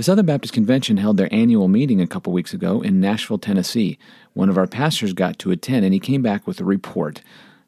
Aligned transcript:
The 0.00 0.04
Southern 0.04 0.24
Baptist 0.24 0.54
Convention 0.54 0.96
held 0.96 1.18
their 1.18 1.28
annual 1.30 1.68
meeting 1.68 2.00
a 2.00 2.06
couple 2.06 2.32
weeks 2.32 2.54
ago 2.54 2.80
in 2.80 3.00
Nashville, 3.00 3.36
Tennessee. 3.36 3.98
One 4.32 4.48
of 4.48 4.56
our 4.56 4.66
pastors 4.66 5.12
got 5.12 5.38
to 5.40 5.50
attend 5.50 5.84
and 5.84 5.92
he 5.92 6.00
came 6.00 6.22
back 6.22 6.46
with 6.46 6.58
a 6.58 6.64
report. 6.64 7.20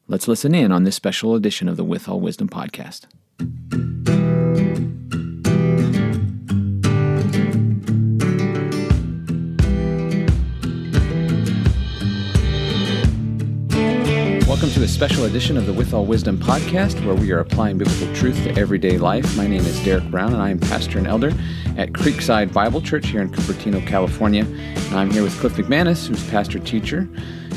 Let's 0.08 0.26
listen 0.26 0.54
in 0.54 0.72
on 0.72 0.84
this 0.84 0.96
special 0.96 1.34
edition 1.34 1.68
of 1.68 1.76
the 1.76 1.84
With 1.84 2.08
All 2.08 2.20
Wisdom 2.20 2.48
podcast. 2.48 3.04
Welcome 14.62 14.78
to 14.78 14.84
a 14.84 14.88
special 14.88 15.24
edition 15.24 15.56
of 15.56 15.66
the 15.66 15.72
With 15.72 15.92
All 15.92 16.06
Wisdom 16.06 16.38
podcast, 16.38 17.04
where 17.04 17.16
we 17.16 17.32
are 17.32 17.40
applying 17.40 17.78
biblical 17.78 18.14
truth 18.14 18.40
to 18.44 18.56
everyday 18.56 18.96
life. 18.96 19.36
My 19.36 19.48
name 19.48 19.62
is 19.62 19.84
Derek 19.84 20.08
Brown, 20.08 20.32
and 20.32 20.40
I 20.40 20.50
am 20.50 20.60
pastor 20.60 20.98
and 20.98 21.06
elder 21.08 21.32
at 21.76 21.90
Creekside 21.90 22.52
Bible 22.52 22.80
Church 22.80 23.08
here 23.08 23.22
in 23.22 23.32
Cupertino, 23.32 23.84
California. 23.84 24.44
And 24.44 24.94
I'm 24.94 25.10
here 25.10 25.24
with 25.24 25.36
Cliff 25.40 25.54
McManis, 25.54 26.06
who's 26.06 26.24
pastor 26.30 26.60
teacher 26.60 27.08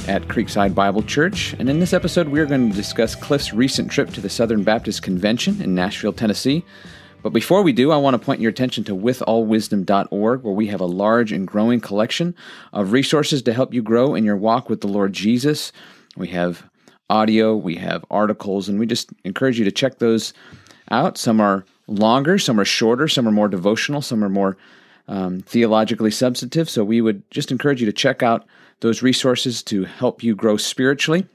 at 0.07 0.23
Creekside 0.23 0.73
Bible 0.73 1.03
Church. 1.03 1.53
And 1.59 1.70
in 1.70 1.79
this 1.79 1.93
episode, 1.93 2.29
we 2.29 2.39
are 2.39 2.48
going 2.48 2.71
to 2.71 2.76
discuss 2.76 3.13
Cliff's 3.13 3.53
recent 3.53 3.91
trip 3.91 4.09
to 4.13 4.20
the 4.20 4.27
Southern 4.27 4.63
Baptist 4.63 5.03
Convention 5.03 5.62
in 5.62 5.76
Nashville, 5.76 6.12
Tennessee. 6.12 6.65
But 7.21 7.34
before 7.34 7.62
we 7.62 7.71
do, 7.71 7.91
I 7.91 7.98
want 7.98 8.20
to 8.20 8.26
point 8.26 8.41
your 8.41 8.49
attention 8.49 8.84
to 8.85 8.95
withallwisdom.org, 8.95 10.41
where 10.41 10.53
we 10.55 10.67
have 10.67 10.81
a 10.81 10.87
large 10.87 11.31
and 11.31 11.45
growing 11.45 11.81
collection 11.81 12.34
of 12.73 12.93
resources 12.93 13.43
to 13.43 13.53
help 13.53 13.76
you 13.76 13.84
grow 13.84 14.15
in 14.15 14.23
your 14.23 14.37
walk 14.37 14.71
with 14.71 14.81
the 14.81 14.87
Lord 14.87 15.13
Jesus. 15.13 15.71
We 16.17 16.29
have 16.29 16.67
audio, 17.09 17.55
we 17.55 17.75
have 17.75 18.05
articles, 18.09 18.69
and 18.69 18.79
we 18.79 18.85
just 18.85 19.09
encourage 19.23 19.59
you 19.59 19.65
to 19.65 19.71
check 19.71 19.99
those 19.99 20.33
out. 20.91 21.17
Some 21.17 21.39
are 21.39 21.65
longer, 21.87 22.37
some 22.37 22.59
are 22.59 22.65
shorter, 22.65 23.07
some 23.07 23.27
are 23.27 23.31
more 23.31 23.47
devotional, 23.47 24.01
some 24.01 24.23
are 24.23 24.29
more 24.29 24.57
um, 25.07 25.41
theologically 25.41 26.11
substantive. 26.11 26.69
So 26.69 26.83
we 26.83 27.01
would 27.01 27.29
just 27.31 27.51
encourage 27.51 27.79
you 27.79 27.85
to 27.85 27.93
check 27.93 28.23
out 28.23 28.45
those 28.79 29.01
resources 29.01 29.63
to 29.63 29.85
help 29.85 30.23
you 30.23 30.35
grow 30.35 30.57
spiritually. 30.57 31.27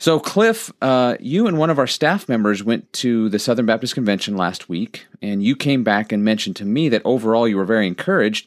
So, 0.00 0.20
Cliff, 0.20 0.72
uh, 0.80 1.16
you 1.18 1.48
and 1.48 1.58
one 1.58 1.70
of 1.70 1.78
our 1.80 1.86
staff 1.88 2.28
members 2.28 2.62
went 2.62 2.92
to 2.94 3.28
the 3.30 3.38
Southern 3.40 3.66
Baptist 3.66 3.94
Convention 3.94 4.36
last 4.36 4.68
week, 4.68 5.06
and 5.20 5.42
you 5.42 5.56
came 5.56 5.82
back 5.82 6.12
and 6.12 6.24
mentioned 6.24 6.54
to 6.56 6.64
me 6.64 6.88
that 6.90 7.02
overall 7.04 7.48
you 7.48 7.56
were 7.56 7.64
very 7.64 7.88
encouraged, 7.88 8.46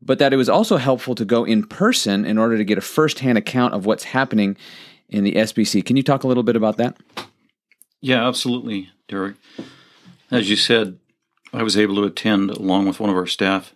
but 0.00 0.20
that 0.20 0.32
it 0.32 0.36
was 0.36 0.48
also 0.48 0.76
helpful 0.76 1.16
to 1.16 1.24
go 1.24 1.42
in 1.42 1.66
person 1.66 2.24
in 2.24 2.38
order 2.38 2.56
to 2.56 2.62
get 2.62 2.78
a 2.78 2.82
firsthand 2.82 3.36
account 3.36 3.74
of 3.74 3.84
what's 3.84 4.04
happening 4.04 4.56
in 5.08 5.24
the 5.24 5.32
SBC. 5.32 5.84
Can 5.84 5.96
you 5.96 6.02
talk 6.02 6.24
a 6.24 6.28
little 6.28 6.42
bit 6.42 6.56
about 6.56 6.76
that? 6.76 6.96
Yeah, 8.00 8.26
absolutely, 8.26 8.90
Derek. 9.08 9.36
As 10.30 10.50
you 10.50 10.56
said, 10.56 10.98
I 11.52 11.62
was 11.62 11.76
able 11.76 11.96
to 11.96 12.04
attend, 12.04 12.50
along 12.50 12.86
with 12.86 13.00
one 13.00 13.10
of 13.10 13.16
our 13.16 13.26
staff 13.26 13.74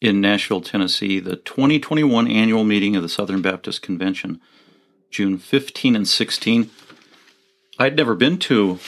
in 0.00 0.20
Nashville, 0.20 0.60
Tennessee, 0.60 1.20
the 1.20 1.36
2021 1.36 2.28
annual 2.28 2.64
meeting 2.64 2.96
of 2.96 3.02
the 3.02 3.08
Southern 3.08 3.42
Baptist 3.42 3.82
Convention, 3.82 4.40
June 5.10 5.38
15 5.38 5.96
and 5.96 6.08
16. 6.08 6.70
I'd 7.78 7.96
never 7.96 8.14
been 8.14 8.38
to 8.38 8.78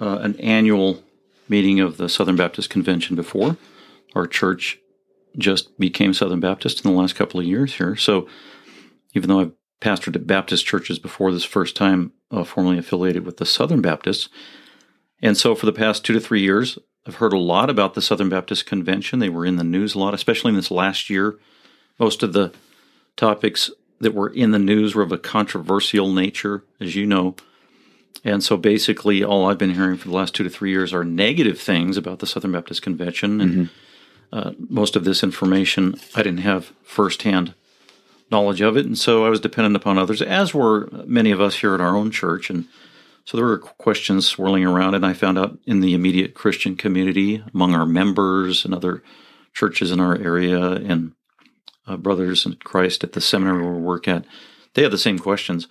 uh, 0.00 0.18
an 0.20 0.38
annual 0.40 1.02
meeting 1.48 1.80
of 1.80 1.96
the 1.96 2.08
Southern 2.08 2.36
Baptist 2.36 2.70
Convention 2.70 3.16
before. 3.16 3.56
Our 4.14 4.26
church 4.26 4.78
just 5.38 5.78
became 5.78 6.14
Southern 6.14 6.40
Baptist 6.40 6.84
in 6.84 6.90
the 6.90 6.96
last 6.96 7.14
couple 7.14 7.40
of 7.40 7.46
years 7.46 7.74
here. 7.74 7.96
So 7.96 8.28
even 9.14 9.28
though 9.28 9.40
I've 9.40 9.52
pastored 9.80 10.16
at 10.16 10.26
Baptist 10.26 10.66
churches 10.66 10.98
before 10.98 11.32
this 11.32 11.44
first 11.44 11.74
time 11.76 12.12
uh, 12.30 12.44
formally 12.44 12.78
affiliated 12.78 13.24
with 13.24 13.38
the 13.38 13.46
Southern 13.46 13.80
Baptists. 13.80 14.28
And 15.22 15.36
so 15.36 15.54
for 15.54 15.66
the 15.66 15.72
past 15.72 16.04
two 16.04 16.12
to 16.12 16.20
three 16.20 16.40
years, 16.40 16.78
I've 17.06 17.16
heard 17.16 17.32
a 17.32 17.38
lot 17.38 17.70
about 17.70 17.94
the 17.94 18.02
Southern 18.02 18.28
Baptist 18.28 18.66
Convention. 18.66 19.18
They 19.18 19.28
were 19.28 19.46
in 19.46 19.56
the 19.56 19.64
news 19.64 19.94
a 19.94 19.98
lot, 19.98 20.14
especially 20.14 20.50
in 20.50 20.56
this 20.56 20.70
last 20.70 21.08
year. 21.08 21.38
Most 21.98 22.22
of 22.22 22.32
the 22.32 22.52
topics 23.16 23.70
that 24.00 24.14
were 24.14 24.28
in 24.28 24.50
the 24.50 24.58
news 24.58 24.94
were 24.94 25.02
of 25.02 25.12
a 25.12 25.18
controversial 25.18 26.12
nature, 26.12 26.64
as 26.80 26.94
you 26.94 27.06
know. 27.06 27.36
And 28.24 28.42
so 28.42 28.56
basically, 28.56 29.24
all 29.24 29.46
I've 29.46 29.58
been 29.58 29.74
hearing 29.74 29.96
for 29.96 30.08
the 30.08 30.14
last 30.14 30.34
two 30.34 30.44
to 30.44 30.50
three 30.50 30.70
years 30.70 30.92
are 30.92 31.04
negative 31.04 31.60
things 31.60 31.96
about 31.96 32.18
the 32.18 32.26
Southern 32.26 32.52
Baptist 32.52 32.82
Convention. 32.82 33.40
And 33.40 33.52
mm-hmm. 33.52 34.38
uh, 34.38 34.52
most 34.58 34.96
of 34.96 35.04
this 35.04 35.22
information 35.22 35.94
I 36.14 36.22
didn't 36.22 36.40
have 36.40 36.72
firsthand 36.82 37.54
knowledge 38.30 38.60
of 38.60 38.76
it. 38.76 38.86
And 38.86 38.98
so 38.98 39.24
I 39.24 39.28
was 39.28 39.40
dependent 39.40 39.76
upon 39.76 39.98
others, 39.98 40.22
as 40.22 40.54
were 40.54 40.88
many 41.04 41.30
of 41.30 41.40
us 41.40 41.56
here 41.56 41.74
at 41.74 41.80
our 41.80 41.96
own 41.96 42.10
church. 42.10 42.50
And 42.50 42.66
so 43.24 43.36
there 43.36 43.46
were 43.46 43.58
questions 43.58 44.26
swirling 44.26 44.64
around, 44.64 44.94
and 44.94 45.04
I 45.04 45.12
found 45.12 45.38
out 45.38 45.58
in 45.66 45.80
the 45.80 45.94
immediate 45.94 46.34
Christian 46.34 46.76
community, 46.76 47.42
among 47.54 47.74
our 47.74 47.86
members 47.86 48.64
and 48.64 48.74
other 48.74 49.02
churches 49.52 49.90
in 49.90 50.00
our 50.00 50.16
area, 50.16 50.72
and 50.72 51.12
uh, 51.86 51.96
brothers 51.96 52.46
in 52.46 52.54
Christ 52.56 53.04
at 53.04 53.12
the 53.12 53.20
seminary 53.20 53.62
we 53.62 53.80
work 53.80 54.08
at, 54.08 54.24
they 54.74 54.82
have 54.82 54.90
the 54.90 54.98
same 54.98 55.18
questions. 55.18 55.66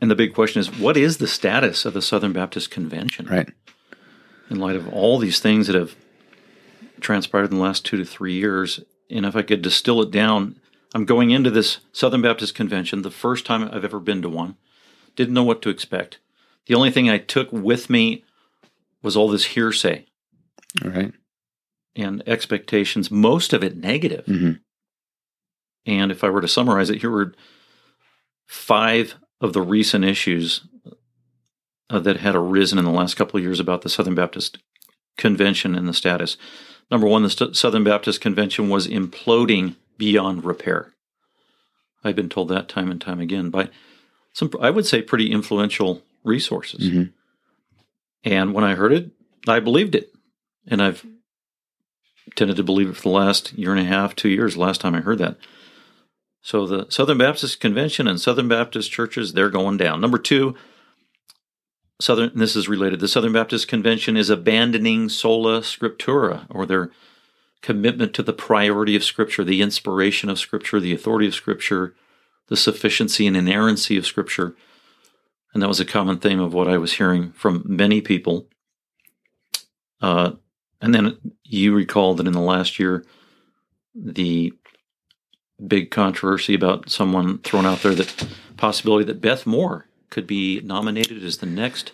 And 0.00 0.10
the 0.10 0.16
big 0.16 0.34
question 0.34 0.60
is, 0.60 0.78
what 0.78 0.96
is 0.96 1.18
the 1.18 1.26
status 1.26 1.84
of 1.84 1.94
the 1.94 2.02
Southern 2.02 2.32
Baptist 2.32 2.70
Convention? 2.70 3.26
Right. 3.26 3.50
In 4.50 4.58
light 4.58 4.76
of 4.76 4.92
all 4.92 5.18
these 5.18 5.40
things 5.40 5.66
that 5.66 5.76
have 5.76 5.96
transpired 7.00 7.50
in 7.50 7.56
the 7.56 7.62
last 7.62 7.84
two 7.84 7.96
to 7.96 8.04
three 8.04 8.34
years, 8.34 8.80
and 9.10 9.24
if 9.24 9.36
I 9.36 9.42
could 9.42 9.62
distill 9.62 10.02
it 10.02 10.10
down 10.10 10.60
I'm 10.96 11.04
going 11.04 11.30
into 11.30 11.50
this 11.50 11.80
Southern 11.92 12.22
Baptist 12.22 12.54
Convention, 12.54 13.02
the 13.02 13.10
first 13.10 13.44
time 13.44 13.68
I've 13.70 13.84
ever 13.84 14.00
been 14.00 14.22
to 14.22 14.30
one. 14.30 14.56
Didn't 15.14 15.34
know 15.34 15.44
what 15.44 15.60
to 15.60 15.68
expect. 15.68 16.20
The 16.68 16.74
only 16.74 16.90
thing 16.90 17.10
I 17.10 17.18
took 17.18 17.52
with 17.52 17.90
me 17.90 18.24
was 19.02 19.14
all 19.14 19.28
this 19.28 19.44
hearsay. 19.44 20.06
All 20.82 20.90
right. 20.90 21.12
And 21.94 22.26
expectations, 22.26 23.10
most 23.10 23.52
of 23.52 23.62
it 23.62 23.76
negative. 23.76 24.24
Mm-hmm. 24.24 24.52
And 25.84 26.10
if 26.10 26.24
I 26.24 26.30
were 26.30 26.40
to 26.40 26.48
summarize 26.48 26.88
it, 26.88 27.02
here 27.02 27.10
were 27.10 27.34
five 28.46 29.16
of 29.38 29.52
the 29.52 29.60
recent 29.60 30.02
issues 30.02 30.62
uh, 31.90 31.98
that 31.98 32.20
had 32.20 32.34
arisen 32.34 32.78
in 32.78 32.86
the 32.86 32.90
last 32.90 33.16
couple 33.16 33.36
of 33.36 33.44
years 33.44 33.60
about 33.60 33.82
the 33.82 33.90
Southern 33.90 34.14
Baptist 34.14 34.60
Convention 35.18 35.74
and 35.74 35.86
the 35.86 35.92
status. 35.92 36.38
Number 36.90 37.06
one, 37.06 37.22
the 37.22 37.28
St- 37.28 37.54
Southern 37.54 37.84
Baptist 37.84 38.22
Convention 38.22 38.70
was 38.70 38.88
imploding 38.88 39.76
beyond 39.96 40.44
repair. 40.44 40.92
I've 42.04 42.16
been 42.16 42.28
told 42.28 42.48
that 42.48 42.68
time 42.68 42.90
and 42.90 43.00
time 43.00 43.20
again 43.20 43.50
by 43.50 43.68
some, 44.32 44.50
I 44.60 44.70
would 44.70 44.86
say, 44.86 45.02
pretty 45.02 45.32
influential 45.32 46.02
resources. 46.22 46.88
Mm-hmm. 46.88 47.04
And 48.24 48.54
when 48.54 48.64
I 48.64 48.74
heard 48.74 48.92
it, 48.92 49.10
I 49.48 49.60
believed 49.60 49.94
it. 49.94 50.12
And 50.66 50.82
I've 50.82 51.06
tended 52.34 52.56
to 52.56 52.62
believe 52.62 52.88
it 52.88 52.96
for 52.96 53.02
the 53.02 53.08
last 53.08 53.52
year 53.54 53.72
and 53.72 53.80
a 53.80 53.84
half, 53.84 54.16
two 54.16 54.28
years, 54.28 54.56
last 54.56 54.80
time 54.80 54.94
I 54.94 55.00
heard 55.00 55.18
that. 55.18 55.36
So 56.42 56.66
the 56.66 56.86
Southern 56.90 57.18
Baptist 57.18 57.60
Convention 57.60 58.06
and 58.06 58.20
Southern 58.20 58.48
Baptist 58.48 58.90
churches, 58.90 59.32
they're 59.32 59.50
going 59.50 59.76
down. 59.76 60.00
Number 60.00 60.18
two, 60.18 60.54
Southern, 62.00 62.30
this 62.34 62.56
is 62.56 62.68
related. 62.68 63.00
The 63.00 63.08
Southern 63.08 63.32
Baptist 63.32 63.68
Convention 63.68 64.16
is 64.16 64.28
abandoning 64.28 65.08
sola 65.08 65.60
scriptura, 65.60 66.46
or 66.50 66.66
they're 66.66 66.90
commitment 67.62 68.14
to 68.14 68.22
the 68.22 68.32
priority 68.32 68.96
of 68.96 69.04
Scripture, 69.04 69.44
the 69.44 69.62
inspiration 69.62 70.28
of 70.28 70.38
Scripture, 70.38 70.80
the 70.80 70.94
authority 70.94 71.26
of 71.26 71.34
Scripture, 71.34 71.94
the 72.48 72.56
sufficiency 72.56 73.26
and 73.26 73.36
inerrancy 73.36 73.96
of 73.96 74.06
Scripture. 74.06 74.54
And 75.52 75.62
that 75.62 75.68
was 75.68 75.80
a 75.80 75.84
common 75.84 76.18
theme 76.18 76.40
of 76.40 76.54
what 76.54 76.68
I 76.68 76.78
was 76.78 76.94
hearing 76.94 77.32
from 77.32 77.62
many 77.66 78.00
people. 78.00 78.46
Uh, 80.00 80.32
and 80.80 80.94
then 80.94 81.16
you 81.44 81.74
recall 81.74 82.14
that 82.14 82.26
in 82.26 82.34
the 82.34 82.40
last 82.40 82.78
year, 82.78 83.04
the 83.94 84.52
big 85.66 85.90
controversy 85.90 86.54
about 86.54 86.90
someone 86.90 87.38
thrown 87.38 87.64
out 87.64 87.82
there 87.82 87.94
that 87.94 88.28
possibility 88.56 89.04
that 89.04 89.20
Beth 89.20 89.46
Moore 89.46 89.86
could 90.10 90.26
be 90.26 90.60
nominated 90.60 91.24
as 91.24 91.38
the 91.38 91.46
next 91.46 91.92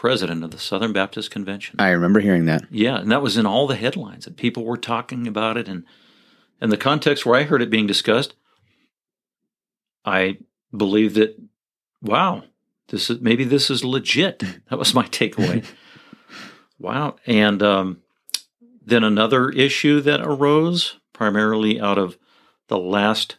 president 0.00 0.42
of 0.42 0.50
the 0.50 0.58
Southern 0.58 0.94
Baptist 0.94 1.30
Convention. 1.30 1.76
I 1.78 1.90
remember 1.90 2.20
hearing 2.20 2.46
that. 2.46 2.64
Yeah, 2.70 2.96
and 2.96 3.12
that 3.12 3.20
was 3.20 3.36
in 3.36 3.44
all 3.44 3.66
the 3.66 3.76
headlines, 3.76 4.26
and 4.26 4.34
people 4.34 4.64
were 4.64 4.78
talking 4.78 5.26
about 5.26 5.58
it, 5.58 5.68
and 5.68 5.84
and 6.58 6.72
the 6.72 6.78
context 6.78 7.26
where 7.26 7.38
I 7.38 7.42
heard 7.42 7.60
it 7.60 7.68
being 7.68 7.86
discussed, 7.86 8.34
I 10.02 10.38
believe 10.74 11.12
that, 11.14 11.38
wow, 12.00 12.44
this 12.88 13.10
is 13.10 13.20
maybe 13.20 13.44
this 13.44 13.68
is 13.68 13.84
legit. 13.84 14.42
That 14.70 14.78
was 14.78 14.94
my 14.94 15.04
takeaway. 15.04 15.66
wow, 16.78 17.16
and 17.26 17.62
um, 17.62 18.00
then 18.80 19.04
another 19.04 19.50
issue 19.50 20.00
that 20.00 20.22
arose 20.22 20.98
primarily 21.12 21.78
out 21.78 21.98
of 21.98 22.16
the 22.68 22.78
last 22.78 23.36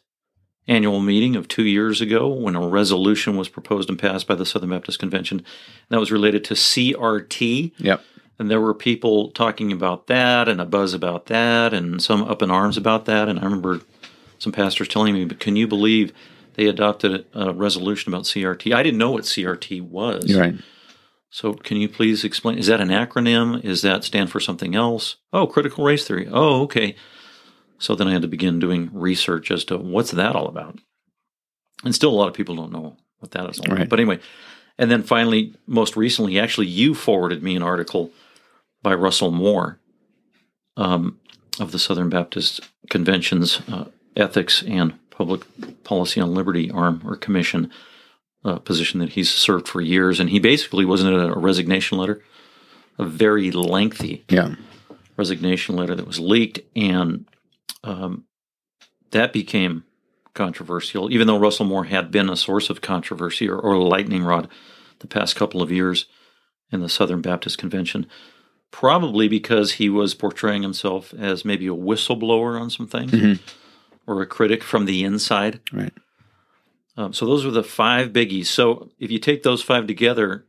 annual 0.71 1.01
meeting 1.01 1.35
of 1.35 1.47
two 1.47 1.65
years 1.65 1.99
ago 1.99 2.27
when 2.27 2.55
a 2.55 2.65
resolution 2.65 3.35
was 3.35 3.49
proposed 3.49 3.89
and 3.89 3.99
passed 3.99 4.25
by 4.25 4.35
the 4.35 4.45
Southern 4.45 4.69
Baptist 4.69 4.99
Convention 4.99 5.43
that 5.89 5.99
was 5.99 6.11
related 6.11 6.45
to 6.45 6.53
CRT. 6.53 7.73
Yep. 7.77 8.01
And 8.39 8.49
there 8.49 8.61
were 8.61 8.73
people 8.73 9.31
talking 9.31 9.71
about 9.71 10.07
that 10.07 10.47
and 10.47 10.61
a 10.61 10.65
buzz 10.65 10.93
about 10.93 11.25
that 11.25 11.73
and 11.73 12.01
some 12.01 12.23
up 12.23 12.41
in 12.41 12.49
arms 12.49 12.77
about 12.77 13.05
that. 13.05 13.27
And 13.27 13.37
I 13.37 13.43
remember 13.43 13.81
some 14.39 14.53
pastors 14.53 14.87
telling 14.87 15.13
me, 15.13 15.25
but 15.25 15.39
can 15.39 15.57
you 15.57 15.67
believe 15.67 16.13
they 16.53 16.67
adopted 16.67 17.25
a 17.33 17.53
resolution 17.53 18.11
about 18.11 18.23
CRT? 18.23 18.73
I 18.73 18.81
didn't 18.81 18.97
know 18.97 19.11
what 19.11 19.23
CRT 19.23 19.81
was. 19.81 20.25
You're 20.25 20.39
right. 20.39 20.55
So, 21.33 21.53
can 21.53 21.77
you 21.77 21.87
please 21.87 22.25
explain? 22.25 22.57
Is 22.57 22.67
that 22.67 22.81
an 22.81 22.89
acronym? 22.89 23.63
Is 23.63 23.83
that 23.83 24.03
stand 24.03 24.31
for 24.31 24.41
something 24.41 24.75
else? 24.75 25.15
Oh, 25.31 25.47
critical 25.47 25.85
race 25.85 26.05
theory. 26.05 26.27
Oh, 26.29 26.63
okay. 26.63 26.95
So 27.81 27.95
then 27.95 28.07
I 28.07 28.11
had 28.11 28.21
to 28.21 28.27
begin 28.27 28.59
doing 28.59 28.91
research 28.93 29.49
as 29.49 29.65
to 29.65 29.77
what's 29.77 30.11
that 30.11 30.35
all 30.35 30.47
about. 30.47 30.77
And 31.83 31.95
still, 31.95 32.11
a 32.11 32.15
lot 32.15 32.27
of 32.27 32.35
people 32.35 32.55
don't 32.55 32.71
know 32.71 32.95
what 33.19 33.31
that 33.31 33.49
is 33.49 33.59
all 33.59 33.65
about. 33.73 33.89
But 33.89 33.99
anyway, 33.99 34.19
and 34.77 34.91
then 34.91 35.01
finally, 35.01 35.55
most 35.65 35.97
recently, 35.97 36.39
actually, 36.39 36.67
you 36.67 36.93
forwarded 36.93 37.41
me 37.41 37.55
an 37.55 37.63
article 37.63 38.11
by 38.83 38.93
Russell 38.93 39.31
Moore 39.31 39.79
um, 40.77 41.19
of 41.59 41.71
the 41.71 41.79
Southern 41.79 42.09
Baptist 42.09 42.61
Convention's 42.91 43.61
uh, 43.67 43.85
Ethics 44.15 44.63
and 44.67 44.93
Public 45.09 45.41
Policy 45.83 46.21
on 46.21 46.35
Liberty 46.35 46.69
arm 46.69 47.01
or 47.03 47.15
commission 47.15 47.71
uh, 48.45 48.57
position 48.59 48.99
that 48.99 49.09
he's 49.09 49.31
served 49.31 49.67
for 49.67 49.81
years. 49.81 50.19
And 50.19 50.29
he 50.29 50.39
basically 50.39 50.85
wasn't 50.85 51.15
it 51.15 51.31
a 51.35 51.39
resignation 51.39 51.97
letter, 51.97 52.23
a 52.99 53.05
very 53.05 53.49
lengthy 53.51 54.23
Yeah. 54.29 54.55
resignation 55.17 55.75
letter 55.75 55.95
that 55.95 56.07
was 56.07 56.19
leaked, 56.19 56.59
and 56.75 57.25
um, 57.83 58.25
that 59.11 59.33
became 59.33 59.83
controversial. 60.33 61.11
Even 61.11 61.27
though 61.27 61.39
Russell 61.39 61.65
Moore 61.65 61.85
had 61.85 62.11
been 62.11 62.29
a 62.29 62.37
source 62.37 62.69
of 62.69 62.81
controversy 62.81 63.49
or, 63.49 63.57
or 63.57 63.73
a 63.73 63.83
lightning 63.83 64.23
rod 64.23 64.47
the 64.99 65.07
past 65.07 65.35
couple 65.35 65.61
of 65.61 65.71
years 65.71 66.05
in 66.71 66.79
the 66.79 66.87
Southern 66.89 67.21
Baptist 67.21 67.57
Convention, 67.57 68.07
probably 68.71 69.27
because 69.27 69.73
he 69.73 69.89
was 69.89 70.13
portraying 70.13 70.61
himself 70.61 71.13
as 71.13 71.43
maybe 71.43 71.67
a 71.67 71.71
whistleblower 71.71 72.59
on 72.59 72.69
some 72.69 72.87
things 72.87 73.11
Mhm. 73.11 73.39
or 74.07 74.21
a 74.21 74.25
critic 74.25 74.63
from 74.63 74.85
the 74.85 75.03
inside. 75.03 75.59
Right. 75.73 75.93
Um, 76.95 77.13
so 77.13 77.25
those 77.25 77.43
were 77.43 77.51
the 77.51 77.63
five 77.63 78.13
biggies. 78.13 78.45
So 78.45 78.89
if 78.99 79.11
you 79.11 79.19
take 79.19 79.43
those 79.43 79.61
five 79.61 79.87
together, 79.87 80.45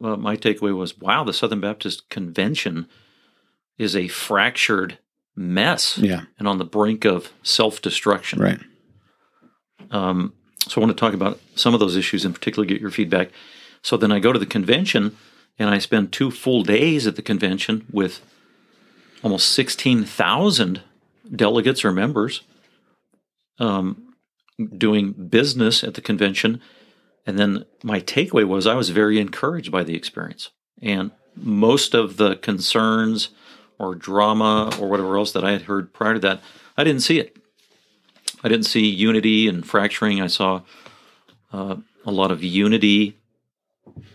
well, 0.00 0.16
my 0.16 0.36
takeaway 0.36 0.76
was, 0.76 0.98
wow, 0.98 1.24
the 1.24 1.32
Southern 1.32 1.60
Baptist 1.60 2.08
Convention 2.10 2.86
is 3.78 3.96
a 3.96 4.08
fractured 4.08 4.98
mess 5.38 5.96
Yeah. 5.98 6.22
and 6.38 6.48
on 6.48 6.58
the 6.58 6.64
brink 6.64 7.04
of 7.04 7.32
self-destruction. 7.42 8.40
Right. 8.40 8.60
Um, 9.90 10.32
so 10.66 10.80
I 10.80 10.84
want 10.84 10.96
to 10.96 11.00
talk 11.00 11.14
about 11.14 11.38
some 11.54 11.74
of 11.74 11.80
those 11.80 11.96
issues 11.96 12.24
in 12.24 12.32
particular, 12.32 12.66
get 12.66 12.80
your 12.80 12.90
feedback. 12.90 13.30
So 13.82 13.96
then 13.96 14.10
I 14.12 14.18
go 14.18 14.32
to 14.32 14.38
the 14.38 14.46
convention 14.46 15.16
and 15.58 15.70
I 15.70 15.78
spend 15.78 16.12
two 16.12 16.30
full 16.30 16.62
days 16.62 17.06
at 17.06 17.16
the 17.16 17.22
convention 17.22 17.86
with 17.90 18.20
almost 19.22 19.48
16,000 19.52 20.82
delegates 21.34 21.84
or 21.84 21.92
members 21.92 22.42
um, 23.58 24.14
doing 24.76 25.12
business 25.12 25.82
at 25.84 25.94
the 25.94 26.00
convention. 26.00 26.60
And 27.26 27.38
then 27.38 27.64
my 27.82 28.00
takeaway 28.00 28.44
was 28.46 28.66
I 28.66 28.74
was 28.74 28.90
very 28.90 29.18
encouraged 29.18 29.70
by 29.70 29.84
the 29.84 29.94
experience. 29.94 30.50
And 30.82 31.12
most 31.36 31.94
of 31.94 32.16
the 32.16 32.36
concerns 32.36 33.30
or 33.78 33.94
drama 33.94 34.70
or 34.80 34.88
whatever 34.88 35.16
else 35.16 35.32
that 35.32 35.44
I 35.44 35.52
had 35.52 35.62
heard 35.62 35.92
prior 35.92 36.14
to 36.14 36.20
that, 36.20 36.40
I 36.76 36.84
didn't 36.84 37.02
see 37.02 37.18
it. 37.20 37.36
I 38.42 38.48
didn't 38.48 38.66
see 38.66 38.86
unity 38.88 39.48
and 39.48 39.66
fracturing. 39.66 40.20
I 40.20 40.26
saw 40.26 40.62
uh, 41.52 41.76
a 42.04 42.10
lot 42.10 42.30
of 42.30 42.42
unity 42.42 43.16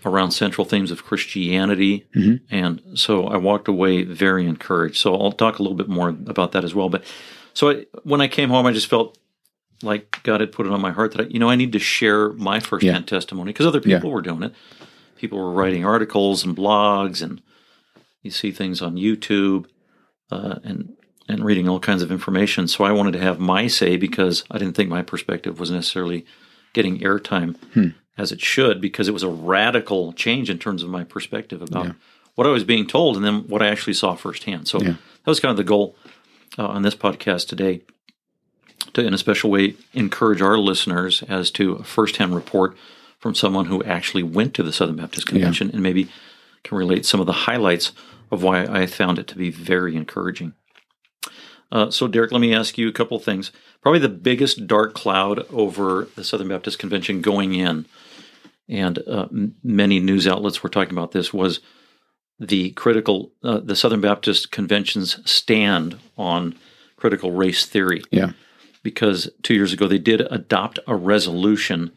around 0.06 0.31
central 0.31 0.65
themes 0.65 0.92
of 0.92 1.04
Christianity. 1.04 2.06
Mhm. 2.15 2.42
And 2.51 2.81
so 2.95 3.27
I 3.27 3.38
walked 3.38 3.68
away 3.68 4.04
very 4.04 4.45
encouraged. 4.45 4.98
So 4.98 5.15
I'll 5.15 5.31
talk 5.31 5.60
a 5.60 5.63
little 5.63 5.77
bit 5.77 5.89
more 5.89 6.09
about 6.09 6.51
that 6.54 6.63
as 6.63 6.74
well. 6.75 6.89
But 6.89 7.04
so 7.54 7.69
I, 7.71 7.86
when 8.04 8.21
I 8.21 8.27
came 8.27 8.50
home, 8.50 8.66
I 8.66 8.71
just 8.71 8.88
felt 8.88 9.18
like 9.81 10.21
God 10.24 10.39
had 10.39 10.51
put 10.54 10.66
it 10.66 10.71
on 10.71 10.80
my 10.81 10.92
heart 10.92 11.12
that, 11.13 11.21
I, 11.25 11.30
you 11.30 11.39
know, 11.39 11.50
I 11.50 11.56
need 11.56 11.74
to 11.74 11.80
share 11.80 12.30
my 12.33 12.59
firsthand 12.59 13.07
testimony 13.07 13.51
because 13.51 13.66
other 13.66 13.81
Yeah. 13.83 13.98
people 13.98 14.12
were 14.12 14.21
doing 14.21 14.44
it. 14.44 14.54
People 15.18 15.38
were 15.39 15.51
writing 15.51 15.83
articles 15.86 16.44
and 16.45 16.56
blogs, 16.56 17.21
and 17.21 17.42
you 18.24 18.31
see 18.31 18.52
things 18.52 18.81
on 18.81 18.96
YouTube 18.96 19.66
uh, 20.31 20.56
and 20.64 20.94
and 21.30 21.46
reading 21.46 21.70
all 21.70 21.80
kinds 21.80 22.02
of 22.02 22.12
information. 22.12 22.68
So 22.68 22.84
I 22.84 22.92
wanted 22.92 23.14
to 23.14 23.20
have 23.20 23.40
my 23.40 23.68
say 23.68 23.96
because 23.96 24.44
I 24.52 24.58
didn't 24.58 24.75
think 24.75 24.90
my 24.90 25.02
perspective 25.02 25.58
was 25.60 25.72
necessarily 25.72 26.25
getting 26.74 27.00
airtime 27.00 27.56
Hmm. 27.74 27.90
as 28.18 28.31
it 28.34 28.42
should 28.42 28.81
because 28.81 29.08
it 29.08 29.14
was 29.14 29.24
a 29.24 29.30
radical 29.30 30.12
change 30.14 30.50
in 30.50 30.58
terms 30.60 30.84
of 30.84 30.90
my 30.90 31.04
perspective 31.06 31.62
about 31.62 31.86
Yeah. 31.86 31.92
what 32.36 32.46
I 32.46 32.50
was 32.50 32.66
being 32.66 32.86
told 32.88 33.16
and 33.16 33.24
then 33.25 33.48
what 33.48 33.62
I 33.62 33.68
actually 33.68 33.94
saw 33.94 34.16
firsthand. 34.16 34.68
So 34.68 34.81
Yeah. 34.81 34.90
that 35.24 35.28
was 35.31 35.40
kind 35.40 35.52
of 35.52 35.58
the 35.58 35.64
goal 35.64 35.96
uh, 36.60 36.68
on 36.68 36.81
this 36.81 36.96
podcast 36.96 37.48
today 37.48 37.81
to, 38.94 39.02
in 39.06 39.14
a 39.14 39.18
special 39.18 39.50
way, 39.50 39.76
encourage 39.94 40.42
our 40.42 40.58
listeners 40.58 41.24
as 41.30 41.50
to 41.52 41.74
a 41.76 41.84
firsthand 41.84 42.36
report 42.36 42.76
from 43.19 43.34
someone 43.34 43.66
who 43.68 43.81
actually 43.86 44.24
went 44.24 44.54
to 44.56 44.64
the 44.64 44.74
Southern 44.74 44.98
Baptist 44.98 45.26
Convention 45.26 45.69
and 45.72 45.81
maybe 45.81 46.10
can 46.64 46.78
relate 46.78 47.06
some 47.06 47.19
of 47.22 47.26
the 47.28 47.31
highlights 47.48 47.92
of 48.33 48.44
why 48.44 48.65
I 48.65 48.85
found 48.88 49.19
it 49.19 49.27
to 49.27 49.35
be 49.38 49.50
very 49.51 49.95
encouraging. 49.95 50.53
Uh, 51.71 51.89
so, 51.89 52.07
Derek, 52.07 52.31
let 52.31 52.39
me 52.41 52.53
ask 52.53 52.77
you 52.77 52.88
a 52.88 52.91
couple 52.94 53.18
of 53.18 53.24
things. 53.24 53.51
Probably 53.81 54.00
the 54.00 54.09
biggest 54.09 54.68
dark 54.68 54.94
cloud 54.94 55.45
over 55.51 56.07
the 56.15 56.24
Southern 56.24 56.47
Baptist 56.50 56.80
Convention 56.80 57.21
going 57.21 57.53
in, 57.53 57.85
and 58.69 59.00
uh, 59.07 59.27
m- 59.31 59.56
many 59.63 60.00
news 60.00 60.27
outlets 60.27 60.62
were 60.62 60.69
talking 60.69 60.94
about 60.94 61.12
this, 61.12 61.33
was 61.33 61.62
the 62.39 62.71
critical, 62.71 63.31
uh, 63.44 63.59
the 63.59 63.75
Southern 63.75 64.01
Baptist 64.01 64.51
Convention's 64.51 65.19
stand 65.30 65.97
on 66.18 66.56
critical 66.95 67.31
race 67.31 67.65
theory 67.65 68.01
Yeah. 68.12 68.31
because 68.83 69.30
two 69.41 69.53
years 69.53 69.74
ago 69.74 69.88
they 69.88 69.97
did 70.00 70.21
adopt 70.31 70.80
a 70.88 70.95
resolution 70.95 71.91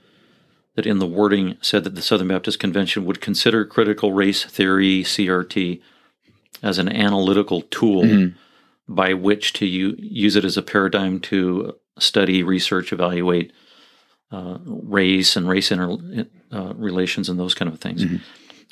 that 0.74 0.86
in 0.86 0.98
the 0.98 1.06
wording 1.06 1.56
said 1.62 1.84
that 1.84 1.94
the 1.94 2.02
Southern 2.02 2.28
Baptist 2.28 2.58
Convention 2.58 3.04
would 3.06 3.20
consider 3.20 3.64
critical 3.64 4.12
race 4.12 4.44
theory, 4.44 5.02
CRT, 5.02 5.80
as 6.62 6.78
an 6.78 6.88
analytical 6.88 7.62
tool 7.62 8.02
Mhm. 8.02 8.34
by 8.88 9.12
which 9.14 9.52
to 9.54 9.66
u- 9.66 9.96
use 9.98 10.36
it 10.36 10.44
as 10.44 10.56
a 10.56 10.62
paradigm 10.62 11.20
to 11.20 11.74
study, 11.98 12.42
research, 12.42 12.92
evaluate 12.92 13.52
uh, 14.32 14.58
race 14.66 15.36
and 15.36 15.48
race 15.48 15.70
inter- 15.70 16.26
uh, 16.52 16.72
relations 16.74 17.28
and 17.28 17.38
those 17.38 17.54
kind 17.54 17.72
of 17.72 17.78
things. 17.78 18.04
Mhm. 18.04 18.20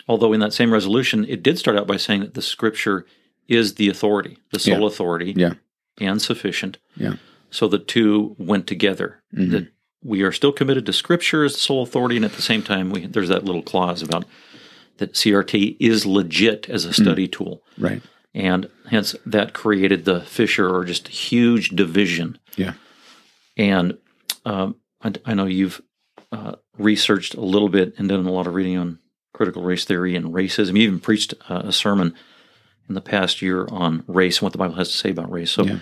Although 0.09 0.33
in 0.33 0.41
that 0.41 0.53
same 0.53 0.73
resolution, 0.73 1.25
it 1.29 1.45
did 1.45 1.59
start 1.61 1.77
out 1.79 1.87
by 1.87 1.97
saying 1.97 2.21
that 2.23 2.35
the 2.35 2.43
Scripture 2.43 3.07
is 3.47 3.75
the 3.75 3.89
authority, 3.89 4.37
the 4.51 4.59
sole 4.59 4.81
Yeah. 4.81 4.87
authority, 4.87 5.33
Yeah. 5.37 5.55
and 6.01 6.21
sufficient. 6.21 6.79
Yeah. 6.97 7.15
So 7.51 7.69
the 7.69 7.79
two 7.79 8.35
went 8.37 8.67
together. 8.67 9.23
Mhm. 9.33 9.51
That 9.53 9.69
we 10.03 10.23
are 10.23 10.33
still 10.33 10.51
committed 10.53 10.87
to 10.87 10.93
Scripture 10.93 11.45
as 11.45 11.53
the 11.55 11.61
sole 11.61 11.85
authority, 11.85 12.17
and 12.17 12.25
at 12.25 12.33
the 12.35 12.43
same 12.43 12.63
time, 12.63 12.91
we, 12.91 13.07
there's 13.07 13.29
that 13.29 13.45
little 13.45 13.63
clause 13.63 14.03
about 14.03 14.25
that 14.99 15.15
CRT 15.15 15.77
is 15.81 16.07
legit 16.07 16.69
as 16.71 16.85
a 16.85 16.93
study 16.93 17.27
tool, 17.29 17.63
Right. 17.79 18.03
and 18.35 18.69
hence 18.89 19.15
that 19.27 19.53
created 19.53 20.05
the 20.05 20.21
fissure 20.21 20.73
or 20.73 20.85
just 20.85 21.09
huge 21.09 21.71
division. 21.71 22.39
Yeah. 22.57 22.75
And 23.57 23.99
um, 24.45 24.77
I, 25.03 25.13
I 25.25 25.35
know 25.35 25.47
you've 25.47 25.81
uh, 26.33 26.57
researched 26.79 27.35
a 27.35 27.41
little 27.41 27.69
bit 27.69 27.95
and 27.99 28.09
done 28.09 28.27
a 28.27 28.33
lot 28.33 28.47
of 28.47 28.55
reading 28.55 28.77
on 28.77 28.99
critical 29.33 29.63
race 29.63 29.85
theory 29.85 30.15
and 30.17 30.27
racism. 30.33 30.77
You 30.77 30.83
even 30.85 31.01
preached 31.01 31.35
uh, 31.49 31.63
a 31.65 31.73
sermon 31.73 32.15
in 32.89 32.95
the 32.95 33.01
past 33.01 33.41
year 33.43 33.67
on 33.71 34.05
race 34.07 34.39
and 34.39 34.43
what 34.43 34.53
the 34.53 34.59
Bible 34.59 34.75
has 34.77 34.91
to 34.91 34.97
say 34.97 35.11
about 35.11 35.31
race. 35.31 35.51
So, 35.51 35.65
Yeah. 35.65 35.79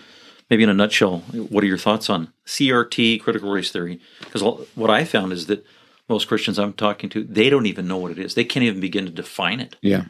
maybe 0.49 0.63
in 0.63 0.69
a 0.71 0.75
nutshell, 0.75 1.19
what 1.33 1.65
are 1.65 1.67
your 1.67 1.79
thoughts 1.79 2.09
on 2.09 2.33
CRT, 2.47 3.21
critical 3.21 3.51
race 3.51 3.71
theory? 3.71 4.01
Because 4.21 4.43
what 4.75 4.91
I 4.91 5.05
found 5.05 5.33
is 5.33 5.47
that 5.49 5.65
most 6.13 6.29
Christians 6.29 6.59
I'm 6.59 6.75
talking 6.75 7.11
to, 7.11 7.25
they 7.25 7.51
don't 7.51 7.67
even 7.67 7.89
know 7.89 7.97
what 7.97 8.13
it 8.13 8.19
is. 8.19 8.35
They 8.35 8.45
can't 8.45 8.65
even 8.65 8.81
begin 8.81 9.05
to 9.07 9.11
define 9.11 9.61
it. 9.61 9.77
Yeah. 9.81 10.05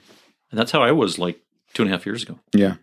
And 0.50 0.58
that's 0.58 0.70
how 0.70 0.82
I 0.82 0.92
was 0.92 1.18
like 1.18 1.40
two 1.74 1.82
and 1.82 1.90
a 1.90 1.96
half 1.96 2.06
years 2.06 2.22
ago. 2.22 2.38
Yeah, 2.54 2.76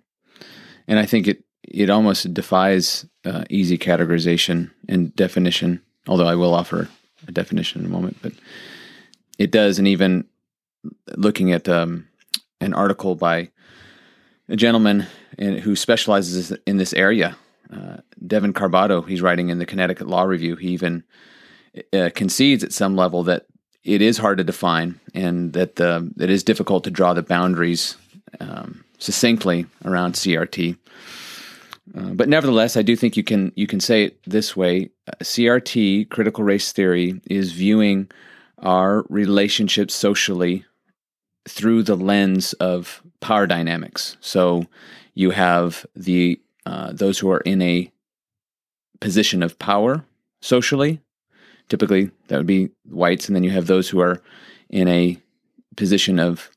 and 0.88 1.00
I 1.00 1.06
think 1.06 1.28
it 1.28 1.44
it 1.64 1.90
almost 1.90 2.34
defies 2.34 3.06
uh, 3.26 3.44
easy 3.50 3.78
categorization 3.78 4.72
and 4.88 5.16
definition. 5.16 5.82
Although 6.08 6.28
I 6.28 6.36
will 6.36 6.54
offer 6.54 6.90
a 7.28 7.32
definition 7.32 7.82
in 7.82 7.88
a 7.88 7.90
moment, 7.90 8.18
but 8.22 8.34
it 9.38 9.52
does. 9.52 9.78
And 9.78 9.88
even 9.88 10.26
looking 11.16 11.52
at 11.52 11.70
um, 11.70 12.08
an 12.60 12.74
article 12.74 13.16
by 13.16 13.52
a 14.48 14.56
gentleman 14.56 15.06
in, 15.38 15.60
who 15.60 15.76
specializes 15.76 16.52
in 16.66 16.78
this 16.78 16.94
area, 16.94 17.38
uh, 17.72 17.98
Devon 18.26 18.54
Carbado, 18.54 19.08
he's 19.08 19.22
writing 19.22 19.50
in 19.50 19.60
the 19.60 19.66
Connecticut 19.66 20.08
Law 20.08 20.24
Review. 20.24 20.56
He 20.56 20.70
even 20.70 21.04
uh, 21.94 22.10
concedes 22.16 22.64
at 22.64 22.74
some 22.74 22.96
level 22.96 23.24
that 23.24 23.46
it 23.84 24.02
is 24.02 24.18
hard 24.18 24.38
to 24.38 24.44
define 24.44 25.00
and 25.14 25.54
that 25.54 25.80
um, 25.82 26.14
it 26.20 26.30
is 26.30 26.44
difficult 26.44 26.84
to 26.84 26.92
draw 26.92 27.14
the 27.14 27.24
boundaries 27.24 27.96
um, 28.40 28.84
succinctly 28.98 29.66
around 29.86 30.14
CRT. 30.14 30.78
Uh, 31.96 32.14
but 32.14 32.30
nevertheless, 32.30 32.78
I 32.78 32.82
do 32.82 32.96
think 32.96 33.18
you 33.18 33.24
can 33.24 33.52
you 33.56 33.66
can 33.66 33.80
say 33.80 34.04
it 34.04 34.24
this 34.24 34.56
way: 34.56 34.92
uh, 35.08 35.14
CRT, 35.24 36.10
critical 36.10 36.44
race 36.44 36.72
theory, 36.72 37.20
is 37.30 37.52
viewing 37.52 38.10
our 38.60 39.06
relationships 39.10 39.96
socially 39.96 40.66
through 41.48 41.84
the 41.84 41.96
lens 41.96 42.54
of 42.54 43.02
power 43.22 43.48
dynamics. 43.48 44.18
So 44.22 44.68
you 45.16 45.32
have 45.32 45.86
the 45.96 46.40
uh, 46.66 46.92
those 46.94 47.18
who 47.18 47.32
are 47.32 47.42
in 47.42 47.62
a 47.62 47.92
position 49.00 49.42
of 49.42 49.58
power 49.58 50.06
socially. 50.42 51.02
Typically, 51.70 52.12
that 52.28 52.38
would 52.38 52.48
be 52.48 52.70
whites, 52.90 53.28
and 53.28 53.36
then 53.36 53.44
you 53.44 53.52
have 53.52 53.68
those 53.68 53.88
who 53.88 54.00
are 54.00 54.22
in 54.70 54.88
a 54.88 55.18
position 55.76 56.20
of 56.20 56.50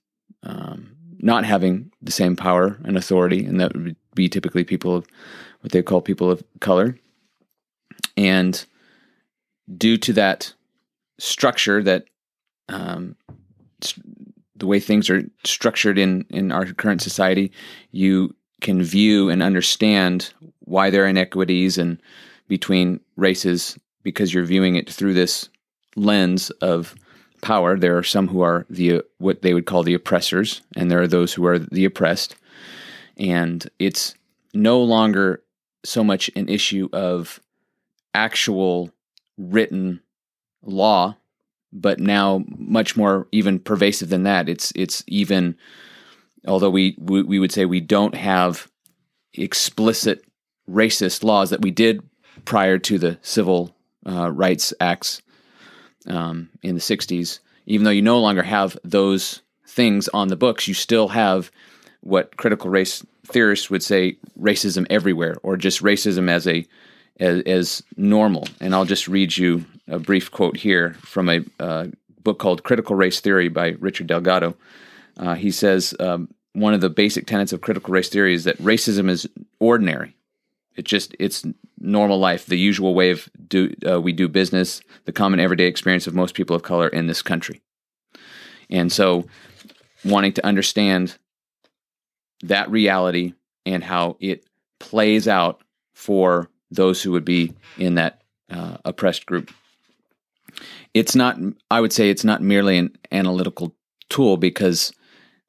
um, 0.42 0.97
not 1.19 1.45
having 1.45 1.92
the 2.02 2.12
same 2.12 2.35
power 2.35 2.78
and 2.85 2.97
authority, 2.97 3.45
and 3.45 3.61
that 3.61 3.75
would 3.75 3.97
be 4.14 4.28
typically 4.28 4.64
people 4.64 4.97
of 4.97 5.07
what 5.61 5.73
they 5.73 5.83
call 5.83 6.00
people 6.00 6.31
of 6.31 6.42
color. 6.61 6.99
And 8.16 8.64
due 9.76 9.97
to 9.99 10.12
that 10.14 10.52
structure, 11.19 11.83
that 11.83 12.04
um, 12.69 13.16
the 14.57 14.66
way 14.66 14.81
things 14.81 15.09
are 15.11 15.23
structured 15.45 15.99
in 15.99 16.25
in 16.31 16.52
our 16.52 16.66
current 16.66 17.02
society, 17.02 17.52
you 17.90 18.35
can 18.61 18.83
view 18.83 19.28
and 19.28 19.42
understand 19.42 20.33
why 20.61 20.90
there 20.90 21.04
are 21.04 21.09
inequities 21.09 21.78
and 21.78 22.00
between 22.49 23.00
races 23.16 23.78
because 24.02 24.32
you're 24.32 24.44
viewing 24.44 24.76
it 24.76 24.90
through 24.90 25.14
this 25.14 25.49
lens 25.97 26.50
of 26.61 26.94
power. 27.40 27.76
There 27.76 27.99
are 27.99 28.02
some 28.02 28.28
who 28.28 28.40
are 28.40 28.66
the 28.71 29.02
what 29.18 29.42
they 29.42 29.54
would 29.54 29.66
call 29.66 29.82
the 29.82 29.94
oppressors, 29.94 30.62
and 30.76 30.90
there 30.90 31.02
are 31.02 31.09
those 31.09 31.35
who 31.35 31.44
are 31.47 31.59
the 31.59 31.85
oppressed. 31.85 32.37
And 33.16 33.68
it's 33.78 34.14
no 34.54 34.80
longer 34.80 35.42
so 35.85 36.02
much 36.02 36.30
an 36.37 36.49
issue 36.49 36.88
of 36.92 37.40
actual 38.14 38.90
written 39.37 40.00
law, 40.62 41.16
but 41.73 41.99
now 41.99 42.44
much 42.47 42.97
more 42.97 43.26
even 43.32 43.59
pervasive 43.59 44.09
than 44.09 44.23
that. 44.23 44.49
It's 44.49 44.73
it's 44.75 45.04
even 45.06 45.56
although 46.47 46.71
we 46.71 46.97
we, 46.99 47.23
we 47.23 47.38
would 47.38 47.52
say 47.52 47.64
we 47.64 47.80
don't 47.80 48.14
have 48.14 48.71
explicit 49.35 50.25
racist 50.68 51.25
laws 51.25 51.50
that 51.50 51.62
we 51.62 51.71
did 51.71 52.02
prior 52.44 52.78
to 52.78 52.99
the 52.99 53.18
civil 53.23 53.75
uh, 54.06 54.30
rights 54.30 54.73
acts 54.80 55.23
um, 56.06 56.49
in 56.62 56.75
the 56.75 56.80
60s, 56.80 57.38
even 57.66 57.85
though 57.85 57.90
you 57.90 58.02
no 58.02 58.18
longer 58.18 58.42
have 58.42 58.76
those 58.85 59.42
things 59.66 60.09
on 60.09 60.28
the 60.28 60.37
books, 60.37 60.68
you 60.68 60.75
still 60.75 61.09
have 61.09 61.50
what 62.00 62.37
critical 62.37 62.71
race 62.71 63.04
theorists 63.25 63.71
would 63.71 63.82
say 63.82 64.16
racism 64.40 64.87
everywhere, 64.90 65.37
or 65.42 65.56
just 65.56 65.82
racism 65.82 66.28
as 66.28 66.47
a 66.47 66.66
as, 67.21 67.42
as 67.42 67.82
normal. 67.97 68.49
And 68.61 68.75
I'll 68.75 68.85
just 68.85 69.06
read 69.06 69.37
you 69.37 69.64
a 69.87 69.99
brief 69.99 70.30
quote 70.30 70.56
here 70.56 70.94
from 71.00 71.28
a 71.28 71.44
uh, 71.61 71.87
book 72.23 72.38
called 72.38 72.64
Critical 72.64 72.97
Race 72.97 73.21
Theory 73.21 73.49
by 73.49 73.76
Richard 73.78 74.06
Delgado. 74.06 74.56
Uh, 75.16 75.35
he 75.35 75.50
says 75.50 75.94
um, 76.00 76.28
one 76.54 76.75
of 76.75 76.80
the 76.80 76.90
basic 76.90 77.26
tenets 77.26 77.52
of 77.52 77.61
critical 77.61 77.92
race 77.92 78.09
theory 78.09 78.35
is 78.35 78.44
that 78.44 78.59
racism 78.59 79.09
is 79.09 79.28
ordinary. 79.59 80.14
It 80.76 80.84
just 80.84 81.14
it's 81.18 81.44
normal 81.78 82.18
life, 82.18 82.46
the 82.46 82.58
usual 82.58 82.94
way 82.94 83.10
of 83.10 83.28
do 83.48 83.74
uh, 83.88 84.00
we 84.00 84.12
do 84.12 84.28
business, 84.28 84.80
the 85.04 85.12
common 85.12 85.40
everyday 85.40 85.66
experience 85.66 86.06
of 86.06 86.14
most 86.14 86.34
people 86.34 86.56
of 86.56 86.62
color 86.62 86.88
in 86.88 87.06
this 87.06 87.22
country. 87.22 87.60
And 88.70 88.90
so, 88.90 89.26
wanting 90.04 90.32
to 90.34 90.46
understand 90.46 91.18
that 92.42 92.70
reality 92.70 93.34
and 93.66 93.84
how 93.84 94.16
it 94.20 94.44
plays 94.80 95.28
out 95.28 95.62
for 95.94 96.48
those 96.70 97.02
who 97.02 97.12
would 97.12 97.24
be 97.24 97.52
in 97.78 97.96
that 97.96 98.22
uh, 98.50 98.78
oppressed 98.84 99.26
group. 99.26 99.50
It's 100.94 101.14
not. 101.14 101.38
I 101.70 101.80
would 101.80 101.92
say 101.92 102.10
it's 102.10 102.24
not 102.24 102.42
merely 102.42 102.78
an 102.78 102.96
analytical 103.10 103.74
tool 104.08 104.36
because, 104.36 104.92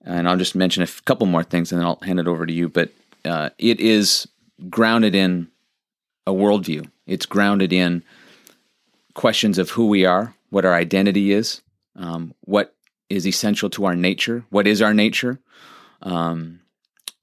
and 0.05 0.27
I'll 0.27 0.37
just 0.37 0.55
mention 0.55 0.83
a 0.83 0.87
couple 1.05 1.27
more 1.27 1.43
things 1.43 1.71
and 1.71 1.79
then 1.79 1.87
I'll 1.87 1.99
hand 2.01 2.19
it 2.19 2.27
over 2.27 2.45
to 2.45 2.53
you. 2.53 2.69
But 2.69 2.91
uh, 3.25 3.49
it 3.57 3.79
is 3.79 4.27
grounded 4.69 5.15
in 5.15 5.49
a 6.25 6.31
worldview. 6.31 6.89
It's 7.05 7.25
grounded 7.25 7.73
in 7.73 8.03
questions 9.13 9.57
of 9.57 9.71
who 9.71 9.87
we 9.87 10.05
are, 10.05 10.35
what 10.49 10.65
our 10.65 10.73
identity 10.73 11.31
is, 11.31 11.61
um, 11.95 12.33
what 12.41 12.75
is 13.09 13.27
essential 13.27 13.69
to 13.71 13.85
our 13.85 13.95
nature, 13.95 14.45
what 14.49 14.67
is 14.67 14.81
our 14.81 14.93
nature, 14.93 15.39
um, 16.01 16.59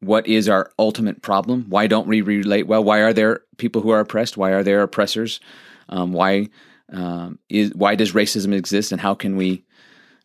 what 0.01 0.27
is 0.27 0.49
our 0.49 0.71
ultimate 0.79 1.23
problem, 1.23 1.67
why 1.69 1.87
don't 1.87 2.07
we 2.07 2.21
relate 2.21 2.67
well, 2.67 2.83
why 2.83 3.01
are 3.01 3.13
there 3.13 3.43
people 3.59 3.83
who 3.83 3.91
are 3.91 4.01
oppressed, 4.01 4.37
why 4.37 4.53
are 4.53 4.63
there 4.63 4.83
oppressors, 4.83 5.41
um, 5.89 6.13
why 6.13 6.49
um, 6.93 7.39
is 7.49 7.73
why 7.75 7.95
does 7.95 8.13
racism 8.13 8.55
exist, 8.55 8.93
and 8.93 9.01
how 9.01 9.15
can 9.15 9.37
we 9.37 9.65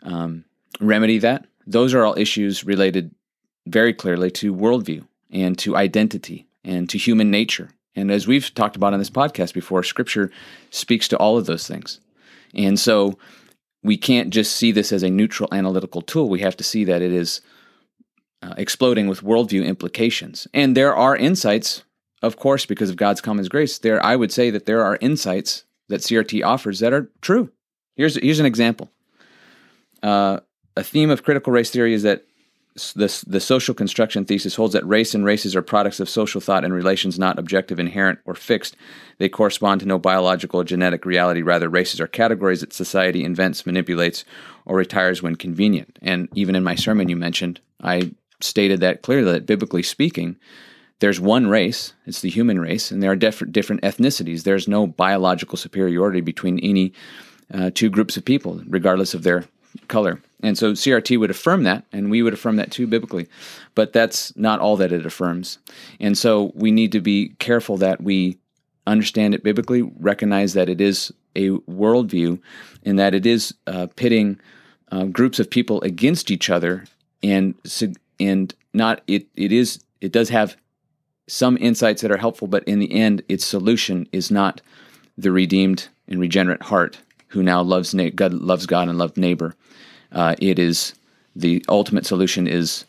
um, 0.04 0.46
remedy 0.80 1.20
that? 1.20 1.46
Those 1.68 1.94
are 1.94 2.06
all 2.06 2.18
issues 2.18 2.64
related 2.64 3.14
very 3.68 3.94
clearly 3.94 4.32
to 4.32 4.54
worldview 4.54 5.06
and 5.32 5.58
to 5.60 5.76
identity 5.76 6.48
and 6.66 6.90
to 6.90 6.98
human 6.98 7.32
nature. 7.32 7.70
And 7.96 8.12
as 8.12 8.28
we've 8.28 8.54
talked 8.54 8.76
about 8.76 8.94
on 8.94 9.00
this 9.00 9.10
podcast 9.10 9.54
before, 9.54 9.84
scripture 9.84 10.32
speaks 10.70 11.08
to 11.10 11.18
all 11.18 11.38
of 11.38 11.46
those 11.46 11.68
things. 11.68 12.00
And 12.54 12.80
so 12.80 13.18
we 13.84 13.98
can't 13.98 14.32
just 14.32 14.56
see 14.56 14.72
this 14.72 14.92
as 14.92 15.04
a 15.04 15.10
neutral 15.10 15.48
analytical 15.54 16.02
tool. 16.02 16.28
We 16.28 16.42
have 16.42 16.58
to 16.58 16.64
see 16.64 16.84
that 16.86 17.02
it 17.02 17.12
is 17.12 17.42
uh, 18.42 18.54
exploding 18.58 19.08
with 19.08 19.22
worldview 19.22 19.66
implications. 19.66 20.48
And 20.54 20.76
there 20.76 20.96
are 20.96 21.16
insights, 21.16 21.84
of 22.22 22.38
course, 22.38 22.66
because 22.66 22.90
of 22.90 22.98
God's 22.98 23.22
common 23.22 23.46
grace. 23.46 23.78
There, 23.78 24.04
I 24.04 24.16
would 24.16 24.32
say 24.32 24.50
that 24.50 24.66
there 24.66 24.84
are 24.84 24.98
insights 25.00 25.64
that 25.88 26.02
CRT 26.02 26.44
offers 26.44 26.80
that 26.80 26.94
are 26.94 27.10
true. 27.22 27.52
Here's 27.96 28.16
here's 28.16 28.40
an 28.40 28.46
example. 28.46 28.92
Uh, 30.04 30.40
a 30.76 30.84
theme 30.84 31.10
of 31.10 31.24
critical 31.24 31.54
race 31.54 31.70
theory 31.70 31.94
is 31.94 32.04
that 32.04 32.26
the, 32.75 33.24
the 33.25 33.39
social 33.39 33.74
construction 33.74 34.25
thesis 34.25 34.55
holds 34.55 34.74
that 34.74 34.86
race 34.86 35.15
and 35.15 35.24
races 35.24 35.55
are 35.55 35.62
products 35.62 36.01
of 36.01 36.10
social 36.10 36.41
thought 36.41 36.65
and 36.65 36.74
relations 36.74 37.17
not 37.17 37.39
objective, 37.39 37.79
inherent, 37.79 38.20
or 38.25 38.36
fixed. 38.36 38.75
They 39.17 39.29
correspond 39.29 39.79
to 39.79 39.88
no 39.88 39.98
biological 39.98 40.60
or 40.60 40.65
genetic 40.65 41.05
reality. 41.05 41.41
Rather, 41.41 41.70
races 41.70 42.01
are 42.01 42.08
categories 42.08 42.60
that 42.60 42.74
society 42.74 43.24
invents, 43.24 43.65
manipulates, 43.65 44.25
or 44.65 44.75
retires 44.75 45.24
when 45.24 45.38
convenient. 45.38 45.98
And 46.01 46.27
even 46.36 46.55
in 46.55 46.65
my 46.65 46.75
sermon, 46.75 47.08
you 47.08 47.15
mentioned, 47.15 47.62
I 47.82 48.12
stated 48.41 48.82
that 48.82 49.01
clearly 49.01 49.32
that 49.32 49.46
biblically 49.46 49.84
speaking, 49.84 50.36
there's 51.00 51.20
one 51.20 51.48
race, 51.48 51.94
it's 52.05 52.22
the 52.22 52.29
human 52.29 52.60
race, 52.60 52.91
and 52.91 53.01
there 53.01 53.12
are 53.12 53.15
different, 53.15 53.53
ethnicities. 53.53 54.44
There's 54.44 54.67
no 54.67 54.88
biological 54.88 55.58
superiority 55.58 56.22
between 56.22 56.60
any 56.60 56.94
uh, 57.53 57.72
two 57.74 57.89
groups 57.89 58.17
of 58.17 58.25
people, 58.25 58.62
regardless 58.67 59.13
of 59.13 59.24
their 59.24 59.46
color. 59.88 60.22
And 60.46 60.60
so 60.60 60.74
CRT 60.74 61.20
would 61.20 61.32
affirm 61.32 61.64
that, 61.64 61.86
and 61.92 62.12
we 62.12 62.22
would 62.22 62.34
affirm 62.34 62.58
that 62.58 62.70
too 62.70 62.86
biblically. 62.86 63.28
But 63.74 63.94
that's 63.94 64.36
not 64.38 64.60
all 64.60 64.78
that 64.78 64.92
it 64.92 65.04
affirms. 65.04 65.58
And 66.00 66.16
so 66.16 66.52
we 66.54 66.70
need 66.70 66.92
to 66.92 67.02
be 67.02 67.30
careful 67.40 67.78
that 67.78 68.04
we 68.04 68.38
understand 68.86 69.34
it 69.34 69.44
biblically, 69.44 69.82
recognize 69.82 70.54
that 70.54 70.70
it 70.70 70.80
is 70.80 71.12
a 71.36 71.50
worldview, 71.50 72.40
and 72.84 73.00
that 73.00 73.16
it 73.16 73.25
is 73.25 73.56
uh, 73.66 73.88
pitting 73.96 74.40
uh, 74.92 75.06
groups 75.06 75.40
of 75.40 75.50
people 75.50 75.82
against 75.82 76.30
each 76.30 76.52
other, 76.52 76.86
and 77.24 77.56
and 78.20 78.54
not 78.72 79.02
it. 79.08 79.25
It 79.36 79.52
is 79.52 79.84
it 80.00 80.12
does 80.12 80.30
have 80.30 80.56
some 81.28 81.58
insights 81.60 82.04
that 82.04 82.12
are 82.12 82.18
helpful, 82.18 82.48
but 82.48 82.64
in 82.66 82.78
the 82.78 82.94
end, 82.94 83.24
its 83.28 83.44
solution 83.44 84.08
is 84.12 84.30
not 84.30 84.62
the 85.18 85.32
redeemed 85.32 85.88
and 86.08 86.20
regenerate 86.20 86.62
heart 86.62 87.00
who 87.30 87.42
now 87.42 87.64
loves 87.64 87.96
na- 87.96 88.12
God, 88.14 88.32
loves 88.32 88.68
God 88.68 88.88
and 88.90 89.00
loves 89.00 89.18
neighbor. 89.18 89.56
Uh, 90.16 90.34
it 90.40 90.58
is 90.58 90.94
the 91.36 91.64
ultimate 91.70 92.06
solution 92.06 92.48
is 92.48 92.86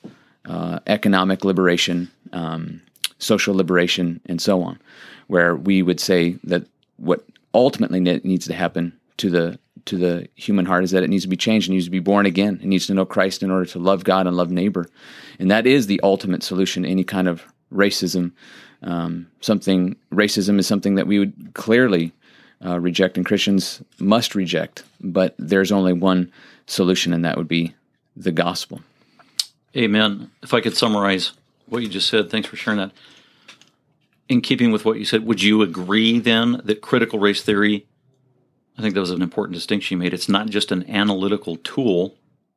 uh, 0.47 0.79
economic 0.87 1.45
liberation, 1.45 2.09
um, 2.33 2.81
social 3.19 3.55
liberation, 3.55 4.21
and 4.27 4.41
so 4.41 4.63
on. 4.63 4.79
Where 5.27 5.57
we 5.57 5.83
would 5.83 5.99
say 5.99 6.37
that 6.45 6.65
what 6.97 7.25
ultimately 7.53 8.01
needs 8.01 8.47
to 8.47 8.55
happen 8.55 8.93
to 9.19 9.29
the 9.29 9.59
to 9.87 9.97
the 9.97 10.29
human 10.35 10.67
heart 10.67 10.83
is 10.83 10.91
that 10.91 11.05
it 11.05 11.11
needs 11.11 11.23
to 11.23 11.29
be 11.29 11.37
changed, 11.37 11.69
it 11.69 11.73
needs 11.73 11.85
to 11.85 11.91
be 11.91 12.01
born 12.01 12.27
again, 12.27 12.59
it 12.61 12.67
needs 12.67 12.87
to 12.87 12.95
know 12.95 13.05
Christ 13.05 13.43
in 13.43 13.51
order 13.51 13.67
to 13.67 13.79
love 13.79 14.03
God 14.03 14.27
and 14.27 14.37
love 14.37 14.51
neighbor, 14.51 14.89
and 15.39 15.51
that 15.51 15.67
is 15.67 15.87
the 15.87 16.01
ultimate 16.03 16.43
solution 16.43 16.85
to 16.85 16.89
any 16.89 17.05
kind 17.05 17.29
of 17.29 17.43
racism. 17.73 18.33
Um, 18.83 19.27
something 19.41 19.97
racism 20.13 20.59
is 20.59 20.67
something 20.67 20.95
that 20.95 21.07
we 21.07 21.19
would 21.19 21.55
clearly 21.55 22.13
uh, 22.65 22.79
reject, 22.79 23.17
and 23.17 23.27
Christians 23.27 23.83
must 23.99 24.35
reject. 24.35 24.85
But 25.01 25.35
there's 25.39 25.73
only 25.73 25.93
one 25.93 26.33
solution, 26.67 27.13
and 27.13 27.25
that 27.25 27.37
would 27.37 27.49
be 27.49 27.75
the 28.17 28.33
gospel. 28.33 28.81
Amen. 29.77 30.31
If 30.43 30.55
I 30.55 30.61
could 30.61 30.77
summarize 30.77 31.33
what 31.67 31.83
you 31.83 31.89
just 31.89 32.09
said, 32.09 32.31
thanks 32.31 32.49
for 32.49 32.57
sharing 32.57 32.79
that. 32.79 32.93
In 34.29 34.41
keeping 34.41 34.73
with 34.73 34.85
what 34.85 34.99
you 34.99 35.05
said, 35.05 35.25
would 35.25 35.43
you 35.43 35.63
agree 35.63 36.19
then 36.19 36.61
that 36.65 36.81
critical 36.81 37.19
race 37.19 37.43
theory? 37.43 37.87
I 38.79 38.83
think 38.83 38.95
that 38.95 39.01
was 39.01 39.11
an 39.11 39.23
important 39.23 39.55
distinction 39.55 39.97
you 39.97 40.03
made. 40.03 40.15
It's 40.15 40.29
not 40.29 40.49
just 40.49 40.73
an 40.73 40.89
analytical 40.91 41.57
tool, 41.57 42.15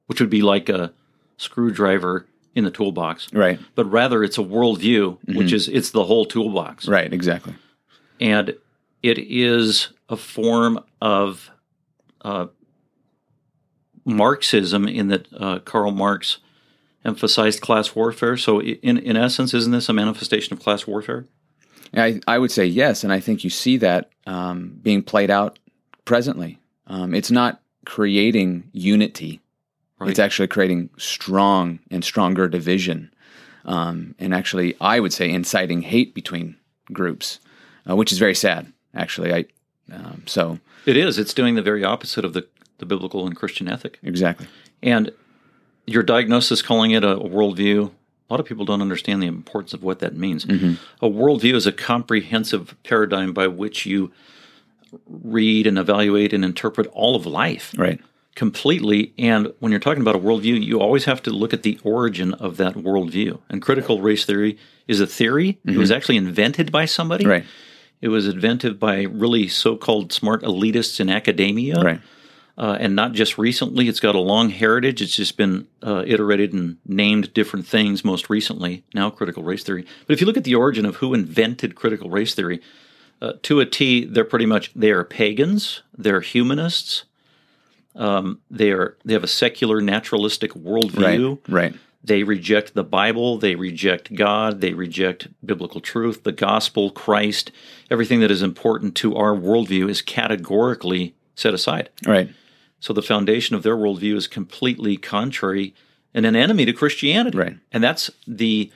which 0.07 0.19
would 0.19 0.29
be 0.29 0.41
like 0.41 0.69
a 0.69 0.91
screwdriver 1.37 2.25
in 2.55 2.63
the 2.63 2.71
toolbox, 2.71 3.31
right? 3.33 3.59
But 3.75 3.85
rather, 3.85 4.23
it's 4.23 4.37
a 4.37 4.41
worldview, 4.43 5.17
mm-hmm. 5.17 5.37
which 5.37 5.53
is 5.53 5.67
it's 5.67 5.91
the 5.91 6.03
whole 6.03 6.25
toolbox, 6.25 6.87
right? 6.87 7.11
Exactly. 7.11 7.55
And 8.19 8.55
it 9.03 9.17
is 9.17 9.89
a 10.09 10.17
form 10.17 10.83
of 11.01 11.49
uh, 12.21 12.47
Marxism 14.05 14.87
in 14.87 15.07
that 15.07 15.27
uh, 15.37 15.59
Karl 15.59 15.91
Marx 15.91 16.37
emphasized 17.05 17.61
class 17.61 17.95
warfare. 17.95 18.37
So, 18.37 18.61
in 18.61 18.97
in 18.97 19.15
essence, 19.15 19.53
isn't 19.53 19.71
this 19.71 19.89
a 19.89 19.93
manifestation 19.93 20.53
of 20.53 20.61
class 20.61 20.87
warfare? 20.87 21.25
I, 21.93 22.19
I 22.27 22.37
would 22.37 22.51
say 22.51 22.65
yes, 22.65 23.03
and 23.03 23.11
I 23.11 23.19
think 23.19 23.43
you 23.43 23.49
see 23.49 23.77
that 23.77 24.11
um, 24.27 24.79
being 24.81 25.01
played 25.01 25.31
out 25.31 25.57
presently. 26.05 26.59
Um, 26.85 27.15
it's 27.15 27.31
not 27.31 27.61
creating 27.85 28.69
unity. 28.73 29.41
It's 30.01 30.19
actually 30.19 30.47
creating 30.47 30.91
strong 30.97 31.79
and 31.91 32.05
stronger 32.05 32.47
division, 32.47 33.11
um, 33.65 34.15
and 34.17 34.33
actually, 34.33 34.75
I 34.79 35.01
would 35.01 35.11
say, 35.11 35.29
inciting 35.29 35.81
hate 35.81 36.15
between 36.15 36.55
groups, 36.93 37.39
uh, 37.89 37.97
which 37.97 38.13
is 38.13 38.17
very 38.17 38.35
sad. 38.35 38.71
Actually, 38.93 39.33
I 39.33 39.45
um, 39.91 40.23
so 40.25 40.59
It 40.85 40.95
is. 40.95 41.17
It's 41.17 41.33
doing 41.33 41.55
the 41.55 41.61
very 41.61 41.83
opposite 41.83 42.23
of 42.23 42.33
the, 42.33 42.47
the 42.79 42.85
biblical 42.85 43.25
and 43.25 43.35
Christian 43.35 43.67
ethic. 43.67 43.99
exactly 44.03 44.47
And 44.81 45.11
your 45.85 46.03
diagnosis 46.03 46.61
calling 46.61 46.91
it 46.91 47.03
a, 47.03 47.15
worldview, 47.15 47.87
a 47.87 48.33
lot 48.33 48.39
of 48.39 48.45
people 48.45 48.65
don't 48.65 48.81
understand 48.81 49.23
the 49.23 49.27
importance 49.27 49.73
of 49.73 49.83
what 49.83 49.99
that 49.99 50.15
means. 50.15 50.45
Mm-hmm. 50.45 50.73
A 51.03 51.09
worldview 51.09 51.55
is 51.55 51.65
a 51.65 51.71
comprehensive 51.71 52.75
paradigm 52.83 53.33
by 53.33 53.47
which 53.47 53.85
you 53.85 54.11
read 55.07 55.67
and 55.67 55.77
evaluate 55.77 56.33
and 56.33 56.45
interpret 56.45 56.87
all 56.87 57.15
of 57.15 57.25
life 57.25 57.73
right, 57.77 57.99
completely. 58.35 59.13
And 59.17 59.51
when 59.59 59.71
you're 59.71 59.79
talking 59.79 60.01
about 60.01 60.15
a 60.15 60.19
worldview, 60.19 60.63
you 60.63 60.79
always 60.79 61.05
have 61.05 61.21
to 61.23 61.31
look 61.31 61.53
at 61.53 61.63
the 61.63 61.79
origin 61.83 62.33
of 62.35 62.57
that 62.57 62.75
worldview. 62.75 63.39
And 63.49 63.61
critical 63.61 64.01
race 64.01 64.25
theory 64.25 64.57
is 64.87 64.99
a 64.99 65.07
theory. 65.07 65.49
It 65.49 65.71
mm-hmm. 65.71 65.79
was 65.79 65.91
actually 65.91 66.17
invented 66.17 66.71
by 66.71 66.85
somebody. 66.85 67.25
right, 67.25 67.45
It 68.01 68.09
was 68.09 68.27
invented 68.27 68.79
by 68.79 69.03
really 69.03 69.47
so-called 69.47 70.13
smart 70.13 70.43
elitists 70.43 70.99
in 70.99 71.09
academia 71.09 71.81
right, 71.81 72.01
uh, 72.59 72.77
and 72.77 72.93
not 72.93 73.13
just 73.13 73.37
recently. 73.37 73.87
It's 73.87 74.01
got 74.01 74.15
a 74.15 74.19
long 74.19 74.49
heritage. 74.49 75.01
It's 75.01 75.15
just 75.15 75.37
been 75.37 75.67
uh, 75.81 76.03
iterated 76.05 76.53
and 76.53 76.77
named 76.85 77.33
different 77.33 77.65
things. 77.65 78.03
Most 78.03 78.29
recently, 78.29 78.83
now 78.93 79.09
critical 79.09 79.43
race 79.43 79.63
theory. 79.63 79.85
But 80.05 80.13
if 80.13 80.21
you 80.21 80.27
look 80.27 80.37
at 80.37 80.43
the 80.43 80.55
origin 80.55 80.85
of 80.85 80.97
who 80.97 81.13
invented 81.13 81.75
critical 81.75 82.09
race 82.09 82.35
theory, 82.35 82.61
uh, 83.21 83.33
to 83.43 83.59
a 83.59 83.65
T, 83.65 84.05
they're 84.05 84.25
pretty 84.25 84.45
much 84.45 84.73
they 84.73 84.91
are 84.91 85.03
pagans. 85.03 85.83
They're 85.97 86.21
humanists. 86.21 87.05
Um, 87.95 88.41
they 88.51 88.71
are 88.71 88.97
they 89.03 89.13
have 89.13 89.23
a 89.23 89.27
secular 89.27 89.81
naturalistic 89.81 90.53
worldview. 90.53 91.39
right, 91.47 91.71
right, 91.71 91.75
They 92.03 92.23
reject 92.23 92.75
the 92.75 92.83
Bible. 92.83 93.37
They 93.37 93.55
reject 93.55 94.13
God. 94.15 94.61
They 94.61 94.73
reject 94.73 95.27
biblical 95.45 95.81
truth, 95.81 96.23
the 96.23 96.31
gospel, 96.31 96.91
Christ. 96.91 97.51
Everything 97.89 98.19
that 98.19 98.31
is 98.31 98.41
important 98.41 98.95
to 98.95 99.15
our 99.15 99.33
worldview 99.33 99.89
is 99.89 100.01
categorically 100.01 101.15
set 101.35 101.53
aside. 101.53 101.89
right, 102.05 102.29
So 102.79 102.93
the 102.93 103.01
foundation 103.01 103.55
of 103.55 103.63
their 103.63 103.75
worldview 103.75 104.15
is 104.15 104.27
completely 104.27 104.97
contrary 104.97 105.73
and 106.13 106.25
an 106.25 106.35
enemy 106.35 106.65
to 106.65 106.73
Christianity. 106.73 107.37
Right. 107.37 107.57
And 107.71 107.83
that's 107.83 108.09
the 108.27 108.71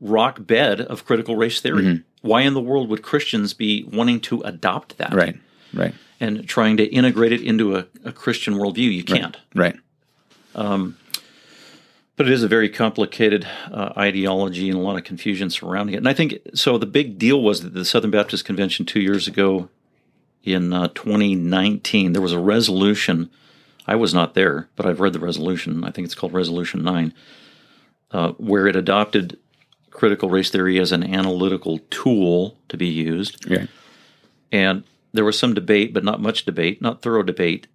rock 0.00 0.46
bed 0.46 0.80
of 0.80 1.04
critical 1.04 1.36
race 1.36 1.60
theory. 1.60 1.82
Mm-hmm. 1.82 2.28
Why 2.28 2.42
in 2.42 2.54
the 2.54 2.60
world 2.60 2.88
would 2.88 3.02
Christians 3.02 3.54
be 3.54 3.84
wanting 3.84 4.20
to 4.22 4.40
adopt 4.42 4.98
that 4.98 5.14
right, 5.14 5.36
right, 5.72 5.94
and 6.18 6.46
trying 6.48 6.76
to 6.78 6.84
integrate 6.84 7.32
it 7.32 7.40
into 7.40 7.76
a, 7.76 7.86
a 8.04 8.12
Christian 8.12 8.54
worldview? 8.54 8.92
You 8.92 9.04
can't. 9.04 9.36
right, 9.54 9.76
Um, 10.54 10.96
But 12.16 12.26
it 12.26 12.32
is 12.32 12.42
a 12.42 12.48
very 12.48 12.68
complicated 12.68 13.46
uh, 13.70 13.92
ideology 13.96 14.68
and 14.68 14.78
a 14.78 14.82
lot 14.82 14.96
of 14.96 15.04
confusion 15.04 15.50
surrounding 15.50 15.94
it. 15.94 15.98
And 15.98 16.08
I 16.08 16.14
think 16.14 16.38
so. 16.54 16.78
The 16.78 16.86
big 16.86 17.18
deal 17.18 17.40
was 17.42 17.60
that 17.60 17.74
the 17.74 17.84
Southern 17.84 18.10
Baptist 18.10 18.44
Convention 18.44 18.86
two 18.86 19.00
years 19.00 19.28
ago 19.28 19.68
in 20.42 20.72
uh, 20.72 20.88
2019, 20.88 22.12
there 22.12 22.22
was 22.22 22.32
a 22.32 22.40
resolution. 22.40 23.30
I 23.86 23.94
was 23.96 24.12
not 24.12 24.34
there, 24.34 24.68
but 24.76 24.86
I've 24.86 25.00
read 25.00 25.12
the 25.12 25.20
resolution. 25.20 25.84
I 25.84 25.90
think 25.90 26.06
it's 26.06 26.14
called 26.14 26.32
Resolution 26.32 26.82
9, 26.82 27.14
uh, 28.10 28.32
where 28.32 28.66
it 28.66 28.76
adopted 28.76 29.38
critical 29.90 30.28
race 30.28 30.50
theory 30.50 30.78
as 30.78 30.92
an 30.92 31.02
analytical 31.04 31.78
tool 31.90 32.58
to 32.68 32.76
be 32.76 32.86
used. 32.86 33.48
yeah, 33.48 33.66
And 34.52 34.84
there 35.12 35.24
was 35.24 35.38
some 35.38 35.54
debate, 35.54 35.94
but 35.94 36.04
not 36.04 36.20
much 36.20 36.44
debate, 36.44 36.82
not 36.82 37.00
thorough 37.00 37.22
debate. 37.22 37.66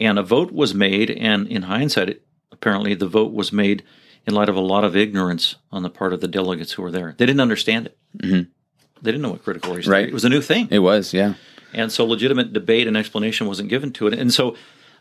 And 0.00 0.18
a 0.18 0.22
vote 0.22 0.50
was 0.52 0.74
made, 0.74 1.10
and 1.10 1.46
in 1.46 1.62
hindsight, 1.62 2.08
it, 2.08 2.22
apparently 2.50 2.94
the 2.94 3.06
vote 3.06 3.32
was 3.32 3.52
made 3.52 3.84
in 4.26 4.34
light 4.34 4.48
of 4.48 4.56
a 4.56 4.60
lot 4.60 4.84
of 4.84 4.96
ignorance 4.96 5.56
on 5.70 5.82
the 5.82 5.90
part 5.90 6.12
of 6.12 6.20
the 6.20 6.28
delegates 6.28 6.72
who 6.72 6.82
were 6.82 6.90
there. 6.90 7.14
They 7.18 7.26
didn't 7.26 7.40
understand 7.40 7.86
it. 7.86 7.98
Mm-hmm. 8.18 8.50
They 9.02 9.10
didn't 9.10 9.22
know 9.22 9.30
what 9.30 9.44
critical 9.44 9.74
race 9.74 9.86
Right. 9.86 9.98
theory. 10.00 10.10
It 10.10 10.14
was 10.14 10.24
a 10.24 10.28
new 10.28 10.40
thing, 10.40 10.68
It 10.70 10.78
was, 10.80 11.12
yeah, 11.12 11.34
and 11.72 11.90
so 11.92 12.04
legitimate 12.04 12.52
debate 12.52 12.86
and 12.86 12.96
explanation 12.96 13.46
wasn't 13.46 13.68
given 13.68 13.92
to 13.94 14.06
it. 14.08 14.14
And 14.14 14.32
so, 14.32 14.56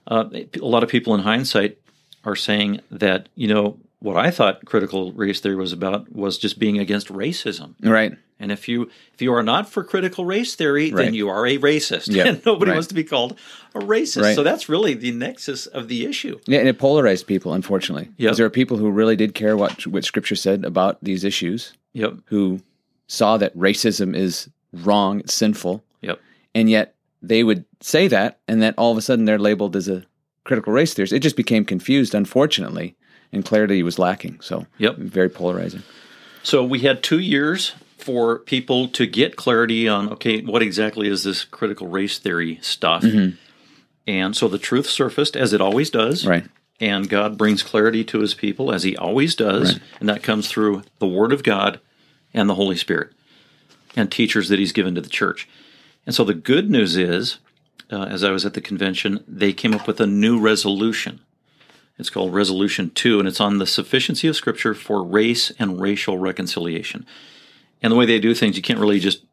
uh, 0.08 0.26
a 0.34 0.66
lot 0.66 0.84
of 0.84 0.90
people 0.90 1.14
in 1.14 1.22
hindsight 1.22 1.78
are 2.24 2.36
saying 2.36 2.82
that 2.92 3.30
you 3.36 3.48
know 3.48 3.78
what 4.00 4.18
I 4.18 4.32
thought 4.32 4.66
critical 4.66 5.12
race 5.14 5.40
theory 5.40 5.56
was 5.56 5.74
about 5.74 6.12
was 6.12 6.38
just 6.38 6.58
being 6.60 6.80
against 6.80 7.08
racism. 7.10 7.76
right, 7.82 8.14
And 8.40 8.52
if 8.52 8.68
you 8.68 8.90
if 9.14 9.22
you 9.22 9.32
are 9.34 9.44
not 9.44 9.70
for 9.70 9.84
critical 9.84 10.26
race 10.26 10.56
theory, 10.56 10.92
Right. 10.92 11.06
then 11.06 11.14
you 11.14 11.30
are 11.30 11.46
a 11.46 11.58
racist. 11.60 12.12
Yep. 12.14 12.26
And 12.30 12.42
nobody 12.46 12.72
Right. 12.72 12.76
wants 12.78 12.88
to 12.88 12.96
be 12.96 13.04
called 13.04 13.38
a 13.76 13.80
racist. 13.80 14.24
Right. 14.24 14.36
So 14.36 14.42
that's 14.44 14.68
really 14.68 14.96
the 14.96 15.12
nexus 15.12 15.68
of 15.68 15.88
the 15.88 16.06
issue. 16.06 16.40
yeah, 16.48 16.60
and 16.60 16.68
it 16.68 16.80
polarized 16.80 17.28
people, 17.28 17.54
unfortunately, 17.54 18.08
Yeah. 18.18 18.26
because 18.30 18.38
there 18.38 18.46
are 18.48 18.50
people 18.62 18.78
who 18.78 18.90
really 18.90 19.16
did 19.16 19.36
care 19.36 19.56
what 19.56 19.86
what 19.86 20.04
Scripture 20.04 20.36
said 20.36 20.66
about 20.66 20.98
these 21.04 21.24
issues, 21.24 21.74
Yep. 21.94 22.14
who 22.26 22.62
saw 23.08 23.38
that 23.38 23.56
racism 23.58 24.16
is 24.16 24.50
wrong, 24.74 25.20
it's 25.20 25.34
sinful, 25.34 25.84
Yep. 26.02 26.20
and 26.56 26.70
yet 26.72 26.96
they 27.22 27.44
would 27.44 27.66
say 27.82 28.08
that, 28.08 28.40
and 28.48 28.62
then 28.62 28.74
all 28.78 28.92
of 28.92 28.98
a 28.98 29.02
sudden 29.02 29.26
they're 29.26 29.40
labeled 29.40 29.76
as 29.76 29.88
a 29.88 30.04
critical 30.44 30.74
race 30.74 30.94
theorist. 30.94 31.14
It 31.14 31.20
just 31.20 31.36
became 31.36 31.66
confused, 31.66 32.16
unfortunately, 32.16 32.96
and 33.32 33.46
clarity 33.46 33.84
was 33.84 34.00
lacking. 34.00 34.42
So, 34.42 34.66
Yep. 34.80 34.98
very 34.98 35.30
polarizing. 35.30 35.84
So 36.44 36.64
we 36.64 36.80
had 36.80 37.04
two 37.04 37.20
years 37.20 37.74
for 37.98 38.40
people 38.40 38.88
to 38.90 39.06
get 39.06 39.36
clarity 39.36 39.88
on 39.88 40.10
okay, 40.10 40.42
what 40.42 40.64
exactly 40.64 41.08
is 41.08 41.24
this 41.24 41.44
critical 41.44 41.88
race 41.88 42.18
theory 42.18 42.58
stuff? 42.62 43.04
Mm-hmm. 43.04 43.36
And 44.08 44.36
so 44.36 44.48
the 44.48 44.58
truth 44.58 44.88
surfaced 44.88 45.38
as 45.38 45.54
it 45.54 45.62
always 45.62 45.92
does. 45.92 46.26
Right. 46.26 46.46
And 46.80 47.08
God 47.08 47.38
brings 47.38 47.62
clarity 47.62 48.04
to 48.06 48.20
his 48.20 48.34
people 48.34 48.74
as 48.74 48.82
he 48.82 48.98
always 48.98 49.36
does. 49.36 49.80
And 50.00 50.10
that 50.10 50.24
comes 50.24 50.48
through 50.48 50.82
the 50.98 51.08
Word 51.08 51.32
of 51.32 51.44
God 51.44 51.80
and 52.34 52.50
the 52.50 52.56
Holy 52.56 52.76
Spirit 52.76 53.12
and 53.96 54.12
teachers 54.12 54.50
that 54.50 54.58
he's 54.58 54.72
given 54.72 54.96
to 54.96 55.02
the 55.02 55.10
church. 55.10 55.48
And 56.06 56.16
so 56.16 56.24
the 56.24 56.34
good 56.34 56.70
news 56.70 56.98
is, 56.98 57.38
uh, 57.92 58.04
as 58.04 58.24
I 58.24 58.32
was 58.32 58.46
at 58.46 58.54
the 58.54 58.62
convention, 58.62 59.24
they 59.28 59.54
came 59.54 59.74
up 59.74 59.88
with 59.88 60.00
a 60.00 60.08
new 60.08 60.40
resolution. 60.40 61.20
It's 62.00 62.10
called 62.10 62.34
Resolution 62.34 62.90
2, 62.96 63.20
and 63.20 63.28
it's 63.28 63.40
on 63.42 63.60
the 63.60 63.68
sufficiency 63.68 64.28
of 64.28 64.36
Scripture 64.36 64.74
for 64.74 65.04
race 65.04 65.52
and 65.60 65.80
racial 65.80 66.18
reconciliation. 66.18 67.06
And 67.82 67.92
the 67.92 67.96
way 67.98 68.06
they 68.06 68.20
do 68.20 68.34
things, 68.34 68.56
you 68.56 68.64
can't 68.64 68.80
really 68.80 69.00
just 69.00 69.24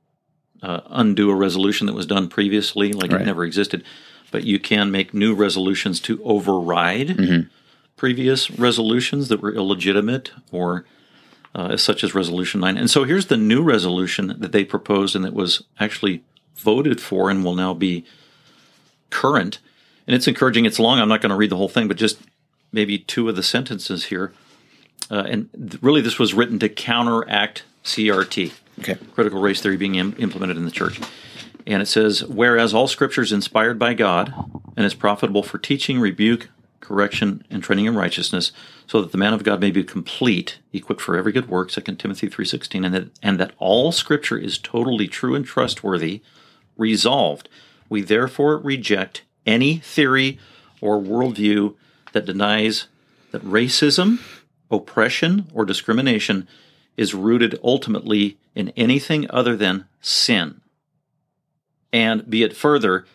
uh, 0.62 0.80
undo 0.90 1.30
a 1.30 1.34
resolution 1.34 1.86
that 1.86 1.94
was 1.94 2.04
done 2.06 2.28
previously, 2.28 2.92
like 2.92 3.12
Right. 3.12 3.22
it 3.22 3.26
never 3.26 3.44
existed, 3.44 3.84
but 4.30 4.44
you 4.44 4.58
can 4.58 4.90
make 4.90 5.14
new 5.14 5.34
resolutions 5.34 6.00
to 6.00 6.22
override 6.24 7.16
previous 7.96 8.50
resolutions 8.50 9.28
that 9.28 9.40
were 9.40 9.52
illegitimate 9.54 10.32
or 10.52 10.84
uh, 11.54 11.76
such 11.76 12.04
as 12.04 12.14
Resolution 12.14 12.60
9. 12.60 12.76
And 12.76 12.90
so 12.90 13.04
here's 13.04 13.26
the 13.26 13.36
new 13.36 13.62
resolution 13.62 14.34
that 14.38 14.52
they 14.52 14.64
proposed 14.64 15.16
and 15.16 15.24
that 15.24 15.32
was 15.32 15.62
actually 15.80 16.22
voted 16.58 17.00
for 17.00 17.30
and 17.30 17.44
will 17.44 17.54
now 17.54 17.74
be 17.74 18.04
current. 19.10 19.58
And 20.06 20.14
it's 20.14 20.26
encouraging. 20.26 20.64
It's 20.64 20.78
long. 20.78 20.98
I'm 20.98 21.08
not 21.08 21.20
going 21.20 21.30
to 21.30 21.36
read 21.36 21.50
the 21.50 21.56
whole 21.56 21.68
thing, 21.68 21.88
but 21.88 21.96
just 21.96 22.18
maybe 22.72 22.98
two 22.98 23.28
of 23.28 23.36
the 23.36 23.42
sentences 23.42 24.06
here. 24.06 24.32
Uh, 25.10 25.24
and 25.26 25.48
th- 25.52 25.82
really, 25.82 26.00
this 26.00 26.18
was 26.18 26.34
written 26.34 26.58
to 26.58 26.68
counteract 26.68 27.62
CRT, 27.84 28.52
Okay. 28.80 28.96
critical 29.14 29.40
race 29.40 29.60
theory 29.62 29.76
being 29.76 29.94
Im- 29.94 30.14
implemented 30.18 30.56
in 30.56 30.64
the 30.64 30.70
church. 30.70 31.00
And 31.66 31.82
it 31.82 31.86
says, 31.86 32.24
Whereas 32.24 32.74
all 32.74 32.88
scripture 32.88 33.22
is 33.22 33.32
inspired 33.32 33.78
by 33.78 33.94
God 33.94 34.32
and 34.76 34.84
is 34.84 34.94
profitable 34.94 35.42
for 35.42 35.58
teaching, 35.58 36.00
rebuke, 36.00 36.48
correction, 36.80 37.44
and 37.50 37.62
training 37.62 37.86
in 37.86 37.94
righteousness, 37.94 38.52
so 38.86 39.02
that 39.02 39.12
the 39.12 39.18
man 39.18 39.34
of 39.34 39.44
God 39.44 39.60
may 39.60 39.70
be 39.70 39.84
complete, 39.84 40.58
equipped 40.72 41.00
for 41.02 41.16
every 41.16 41.32
good 41.32 41.48
work, 41.48 41.70
2 41.70 41.80
Timothy 41.96 42.28
3.16, 42.28 42.86
and 42.86 42.94
that, 42.94 43.08
and 43.22 43.38
that 43.38 43.52
all 43.58 43.92
scripture 43.92 44.38
is 44.38 44.56
totally 44.58 45.06
true 45.06 45.34
and 45.34 45.44
trustworthy, 45.44 46.22
resolved. 46.78 47.50
We 47.90 48.00
therefore 48.00 48.56
reject 48.56 49.22
any 49.44 49.78
theory 49.78 50.38
or 50.80 50.98
worldview 50.98 51.74
that 52.12 52.24
denies 52.24 52.86
that 53.32 53.44
racism, 53.44 54.20
oppression, 54.70 55.48
or 55.52 55.64
discrimination 55.66 56.48
is 56.96 57.14
rooted 57.14 57.58
ultimately 57.62 58.38
in 58.54 58.70
anything 58.70 59.30
other 59.30 59.56
than 59.56 59.84
sin. 60.00 60.60
And 61.92 62.28
be 62.28 62.42
it 62.42 62.56
further, 62.56 63.06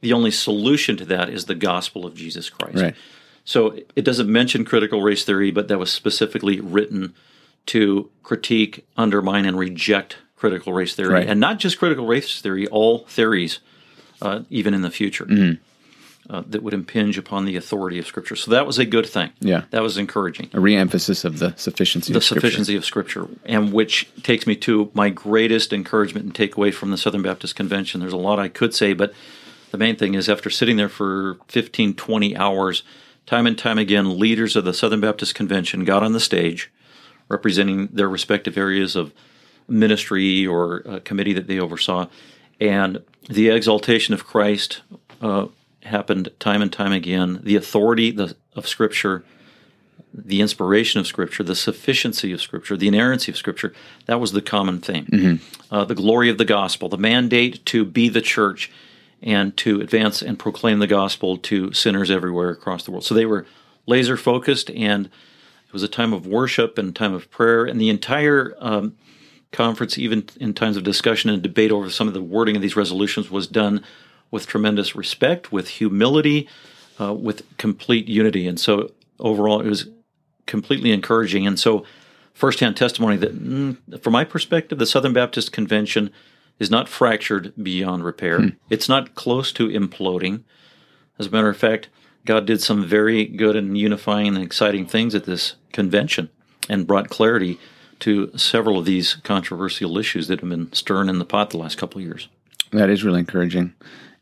the 0.00 0.12
only 0.12 0.30
solution 0.30 0.96
to 0.96 1.04
that 1.06 1.28
is 1.28 1.44
the 1.46 1.54
gospel 1.54 2.06
of 2.06 2.14
Jesus 2.14 2.50
Christ. 2.50 2.82
Right. 2.82 2.94
So 3.44 3.78
it 3.96 4.04
doesn't 4.04 4.30
mention 4.30 4.64
critical 4.64 5.02
race 5.02 5.24
theory, 5.24 5.50
but 5.50 5.68
that 5.68 5.78
was 5.78 5.90
specifically 5.90 6.60
written 6.60 7.14
to 7.66 8.10
critique, 8.22 8.86
undermine, 8.96 9.46
and 9.46 9.58
reject 9.58 10.18
critical 10.38 10.72
race 10.72 10.94
theory. 10.94 11.12
Right. 11.14 11.26
And 11.28 11.40
not 11.40 11.58
just 11.58 11.78
critical 11.78 12.06
race 12.06 12.40
theory, 12.40 12.66
all 12.68 13.00
theories, 13.06 13.58
uh, 14.22 14.40
even 14.50 14.72
in 14.74 14.82
the 14.82 14.90
future, 14.90 15.24
Mm-hmm. 15.26 16.32
uh, 16.34 16.42
that 16.48 16.62
would 16.62 16.74
impinge 16.74 17.18
upon 17.18 17.44
the 17.44 17.56
authority 17.56 17.98
of 17.98 18.06
Scripture. 18.06 18.36
So 18.36 18.50
that 18.52 18.66
was 18.66 18.78
a 18.78 18.84
good 18.84 19.06
thing. 19.06 19.30
Yeah. 19.40 19.62
That 19.70 19.82
was 19.82 19.96
encouraging 19.98 20.50
A 20.52 20.60
re-emphasis 20.60 21.24
of 21.24 21.38
the 21.38 21.54
sufficiency 21.56 22.12
the 22.12 22.18
of 22.18 22.24
Scripture. 22.24 22.40
sufficiency 22.46 22.76
of 22.76 22.84
Scripture, 22.84 23.28
and 23.44 23.72
which 23.72 24.08
takes 24.22 24.46
me 24.46 24.54
to 24.56 24.90
my 24.94 25.08
greatest 25.10 25.72
encouragement 25.72 26.26
and 26.26 26.34
takeaway 26.34 26.72
from 26.72 26.90
the 26.90 26.96
Southern 26.98 27.22
Baptist 27.22 27.56
Convention. 27.56 28.00
There's 28.00 28.12
a 28.12 28.16
lot 28.16 28.38
I 28.38 28.48
could 28.48 28.74
say, 28.74 28.92
but 28.92 29.12
the 29.70 29.78
main 29.78 29.96
thing 29.96 30.14
is 30.14 30.28
after 30.28 30.50
sitting 30.50 30.76
there 30.76 30.88
for 30.88 31.38
15, 31.48 31.94
20 31.94 32.36
hours, 32.36 32.82
time 33.26 33.46
and 33.46 33.58
time 33.58 33.78
again, 33.78 34.18
leaders 34.18 34.54
of 34.56 34.64
the 34.64 34.72
Southern 34.74 35.00
Baptist 35.00 35.34
Convention 35.34 35.84
got 35.84 36.02
on 36.02 36.12
the 36.12 36.20
stage, 36.20 36.70
representing 37.28 37.88
their 37.92 38.08
respective 38.08 38.56
areas 38.56 38.96
of 38.96 39.12
ministry 39.68 40.46
or 40.46 41.00
committee 41.04 41.32
that 41.34 41.46
they 41.46 41.58
oversaw, 41.58 42.06
and 42.60 43.02
the 43.28 43.50
exaltation 43.50 44.14
of 44.14 44.24
Christ 44.24 44.80
uh, 45.20 45.46
happened 45.82 46.30
time 46.38 46.62
and 46.62 46.72
time 46.72 46.92
again. 46.92 47.40
The 47.42 47.56
authority 47.56 48.10
the, 48.10 48.36
of 48.54 48.66
Scripture, 48.66 49.24
the 50.14 50.40
inspiration 50.40 51.00
of 51.00 51.06
Scripture, 51.06 51.42
the 51.42 51.54
sufficiency 51.54 52.32
of 52.32 52.40
Scripture, 52.40 52.76
the 52.76 52.88
inerrancy 52.88 53.30
of 53.30 53.36
Scripture, 53.36 53.72
that 54.06 54.20
was 54.20 54.32
the 54.32 54.42
common 54.42 54.80
theme. 54.80 55.06
Mm-hmm. 55.06 55.74
Uh, 55.74 55.84
the 55.84 55.94
glory 55.94 56.30
of 56.30 56.38
the 56.38 56.44
gospel, 56.44 56.88
the 56.88 56.98
mandate 56.98 57.64
to 57.66 57.84
be 57.84 58.08
the 58.08 58.22
church 58.22 58.70
and 59.22 59.56
to 59.58 59.80
advance 59.80 60.22
and 60.22 60.38
proclaim 60.38 60.78
the 60.78 60.86
gospel 60.86 61.36
to 61.36 61.72
sinners 61.72 62.10
everywhere 62.10 62.50
across 62.50 62.84
the 62.84 62.90
world. 62.90 63.04
So 63.04 63.14
they 63.14 63.26
were 63.26 63.46
laser 63.86 64.16
focused, 64.16 64.70
and 64.70 65.06
it 65.06 65.72
was 65.72 65.82
a 65.82 65.88
time 65.88 66.12
of 66.12 66.26
worship 66.26 66.78
and 66.78 66.94
time 66.94 67.12
of 67.12 67.30
prayer, 67.30 67.64
and 67.64 67.80
the 67.80 67.90
entire 67.90 68.54
um, 68.58 68.96
conference, 69.52 69.98
even 69.98 70.28
in 70.40 70.54
times 70.54 70.76
of 70.76 70.84
discussion 70.84 71.30
and 71.30 71.42
debate 71.42 71.72
over 71.72 71.90
some 71.90 72.08
of 72.08 72.14
the 72.14 72.22
wording 72.22 72.56
of 72.56 72.62
these 72.62 72.76
resolutions, 72.76 73.30
was 73.30 73.46
done 73.46 73.82
with 74.30 74.46
tremendous 74.46 74.94
respect, 74.94 75.52
with 75.52 75.68
humility, 75.68 76.48
uh, 77.00 77.14
with 77.14 77.42
complete 77.56 78.08
unity. 78.08 78.46
And 78.46 78.60
so 78.60 78.92
overall, 79.18 79.60
it 79.60 79.68
was 79.68 79.88
completely 80.46 80.92
encouraging. 80.92 81.46
And 81.46 81.58
so, 81.58 81.84
firsthand 82.34 82.76
testimony 82.76 83.16
that, 83.16 83.36
mm, 83.36 84.02
from 84.02 84.12
my 84.12 84.24
perspective, 84.24 84.78
the 84.78 84.86
Southern 84.86 85.12
Baptist 85.12 85.52
Convention 85.52 86.10
is 86.58 86.70
not 86.70 86.88
fractured 86.88 87.52
beyond 87.60 88.04
repair. 88.04 88.40
Hmm. 88.40 88.48
It's 88.68 88.88
not 88.88 89.14
close 89.14 89.52
to 89.52 89.68
imploding. 89.68 90.42
As 91.18 91.26
a 91.26 91.30
matter 91.30 91.48
of 91.48 91.56
fact, 91.56 91.88
God 92.24 92.46
did 92.46 92.60
some 92.60 92.84
very 92.84 93.24
good 93.24 93.56
and 93.56 93.78
unifying 93.78 94.28
and 94.28 94.44
exciting 94.44 94.86
things 94.86 95.14
at 95.14 95.24
this 95.24 95.54
convention 95.72 96.30
and 96.68 96.86
brought 96.86 97.08
clarity 97.08 97.58
to 98.00 98.36
several 98.36 98.78
of 98.78 98.84
these 98.84 99.14
controversial 99.16 99.98
issues 99.98 100.28
that 100.28 100.40
have 100.40 100.48
been 100.48 100.72
stirring 100.72 101.08
in 101.08 101.18
the 101.18 101.24
pot 101.24 101.50
the 101.50 101.58
last 101.58 101.78
couple 101.78 102.00
of 102.00 102.06
years. 102.06 102.28
That 102.72 102.90
is 102.90 103.04
really 103.04 103.20
encouraging. 103.20 103.74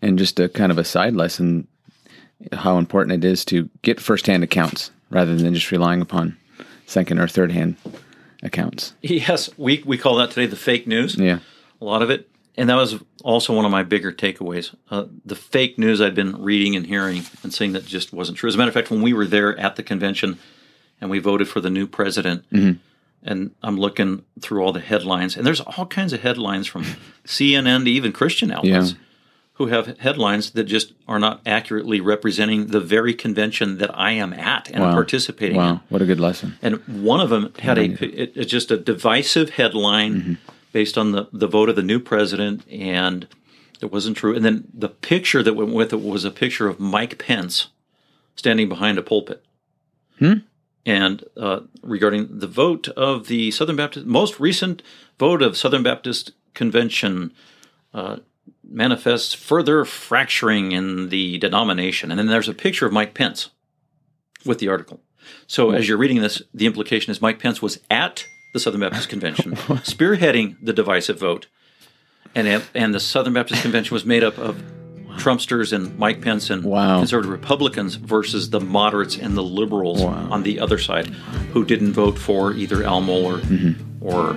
And 0.03 0.19
just 0.19 0.39
a 0.39 0.49
kind 0.49 0.71
of 0.71 0.79
a 0.79 0.85
side 0.85 1.15
lesson 1.15 1.67
how 2.53 2.79
important 2.79 3.25
it 3.25 3.27
is 3.27 3.45
to 3.47 3.69
get 3.83 4.01
firsthand 4.01 4.45
accounts 4.45 4.91
rather 5.11 5.35
than 5.35 5.55
just 5.55 5.71
relying 5.71 6.01
upon 6.01 6.37
second 6.87 7.19
or 7.19 7.27
third 7.27 7.51
hand 7.51 7.77
accounts. 8.43 8.93
Yes, 9.01 9.49
we, 9.57 9.83
we 9.87 9.97
call 9.97 10.17
that 10.17 10.31
today 10.31 10.47
the 10.47 10.57
fake 10.57 10.87
news. 10.87 11.17
Yeah. 11.17 11.39
A 11.81 11.85
lot 11.85 12.03
of 12.03 12.11
it. 12.11 12.29
And 12.59 12.71
that 12.71 12.77
was 12.77 12.97
also 13.23 13.55
one 13.55 13.65
of 13.65 13.71
my 13.71 13.83
bigger 13.83 14.12
takeaways. 14.12 14.75
Uh, 14.91 15.07
the 15.25 15.35
fake 15.35 15.79
news 15.79 16.01
I'd 16.01 16.15
been 16.15 16.43
reading 16.43 16.77
and 16.77 16.87
hearing 16.87 17.23
and 17.43 17.53
seeing 17.53 17.73
that 17.73 17.85
just 17.85 18.12
wasn't 18.12 18.39
true. 18.39 18.49
As 18.49 18.55
a 18.55 18.59
matter 18.59 18.69
of 18.69 18.75
fact, 18.75 18.91
when 18.91 19.03
we 19.03 19.12
were 19.12 19.27
there 19.27 19.59
at 19.59 19.77
the 19.77 19.83
convention 19.83 20.39
and 21.01 21.11
we 21.11 21.19
voted 21.19 21.49
for 21.49 21.61
the 21.61 21.71
new 21.71 21.87
president, 21.87 22.45
mm-hmm 22.51 22.81
and 23.23 23.51
I'm 23.63 23.77
looking 23.77 24.25
through 24.41 24.63
all 24.63 24.73
the 24.73 24.81
headlines, 24.81 25.37
and 25.37 25.47
there's 25.47 25.61
all 25.61 25.87
kinds 25.87 26.13
of 26.13 26.21
headlines 26.21 26.67
from 26.67 26.85
CNN 27.25 27.85
to 27.85 27.91
even 27.91 28.13
Christian 28.13 28.51
outlets 28.51 28.93
yeah. 28.93 28.99
who 29.55 29.67
have 29.67 29.99
headlines 29.99 30.51
that 30.51 30.65
just 30.65 30.93
are 31.09 31.19
not 31.19 31.41
accurately 31.45 32.01
representing 32.01 32.69
the 32.69 32.81
very 32.81 33.15
convention 33.15 33.79
that 33.79 33.97
I 33.99 34.13
am 34.13 34.33
at 34.33 34.71
and 34.71 34.83
wow. 34.83 34.93
participating 34.93 35.57
wow. 35.57 35.69
in. 35.69 35.75
Wow, 35.75 35.81
what 35.89 36.03
a 36.03 36.07
good 36.07 36.21
lesson! 36.21 36.57
And 36.63 36.77
one 36.87 37.21
of 37.21 37.31
them 37.31 37.53
had 37.59 37.79
a 37.79 37.85
it, 37.85 38.33
it's 38.35 38.51
just 38.51 38.71
a 38.71 38.77
divisive 38.77 39.51
headline 39.51 40.15
mm-hmm. 40.15 40.35
based 40.73 40.97
on 40.97 41.13
the 41.13 41.29
the 41.33 41.49
vote 41.49 41.69
of 41.69 41.77
the 41.77 41.83
new 41.83 41.99
president, 41.99 42.67
and 42.71 43.27
it 43.81 43.93
wasn't 43.93 44.17
true. 44.17 44.35
And 44.35 44.45
then 44.45 44.69
the 44.73 44.89
picture 44.89 45.43
that 45.43 45.55
went 45.55 45.73
with 45.73 45.93
it 45.93 46.03
was 46.03 46.25
a 46.25 46.31
picture 46.31 46.69
of 46.69 46.81
Mike 46.81 47.19
Pence 47.19 47.69
standing 48.35 48.69
behind 48.69 48.99
a 48.99 49.03
pulpit. 49.03 49.45
Hmm? 50.19 50.35
And 50.87 51.25
uh, 51.37 51.61
regarding 51.83 52.38
the 52.38 52.46
vote 52.46 52.87
of 52.90 53.27
the 53.27 53.51
Southern 53.51 53.75
Baptist, 53.75 54.07
most 54.07 54.38
recent 54.38 54.83
vote 55.18 55.42
of 55.42 55.57
Southern 55.57 55.83
Baptist 55.83 56.31
Convention 56.55 57.35
uh, 57.92 58.18
manifests 58.62 59.35
further 59.35 59.85
fracturing 59.85 60.70
in 60.70 61.09
the 61.09 61.38
denomination. 61.38 62.11
And 62.11 62.18
then 62.18 62.29
there's 62.29 62.49
a 62.49 62.55
picture 62.55 62.87
of 62.87 62.92
Mike 62.92 63.14
Pence 63.14 63.51
with 64.44 64.61
the 64.61 64.68
article. 64.68 65.01
So 65.49 65.72
as 65.72 65.88
you're 65.88 65.99
reading 65.99 66.20
this, 66.20 66.40
the 66.55 66.66
implication 66.66 67.11
is 67.11 67.20
Mike 67.20 67.40
Pence 67.40 67.61
was 67.61 67.81
at 67.90 68.25
the 68.53 68.61
Southern 68.61 68.81
Baptist 68.81 69.09
Convention, 69.09 69.53
spearheading 69.57 70.57
the 70.62 70.72
divisive 70.72 71.18
vote, 71.18 71.49
and 72.33 72.62
and 72.75 72.94
the 72.94 73.01
Southern 73.01 73.33
Baptist 73.33 73.62
Convention 73.62 73.92
was 73.92 74.05
made 74.05 74.22
up 74.22 74.38
of 74.38 74.62
Trumpsters 75.17 75.73
and 75.73 75.99
Mike 75.99 76.21
Pence 76.21 76.51
and 76.51 76.65
wow. 76.65 76.99
conservative 76.99 77.33
Republicans 77.33 77.97
versus 77.97 78.51
the 78.51 78.61
moderates 78.61 79.17
and 79.17 79.37
the 79.37 79.43
liberals 79.43 80.03
wow. 80.03 80.29
on 80.31 80.43
the 80.43 80.61
other 80.61 80.79
side 80.79 81.07
who 81.53 81.65
didn't 81.65 81.93
vote 81.93 82.19
for 82.19 82.53
either 82.53 82.85
Al 82.85 83.03
Mohler 83.03 83.41
mm-hmm. 83.41 84.05
or 84.05 84.31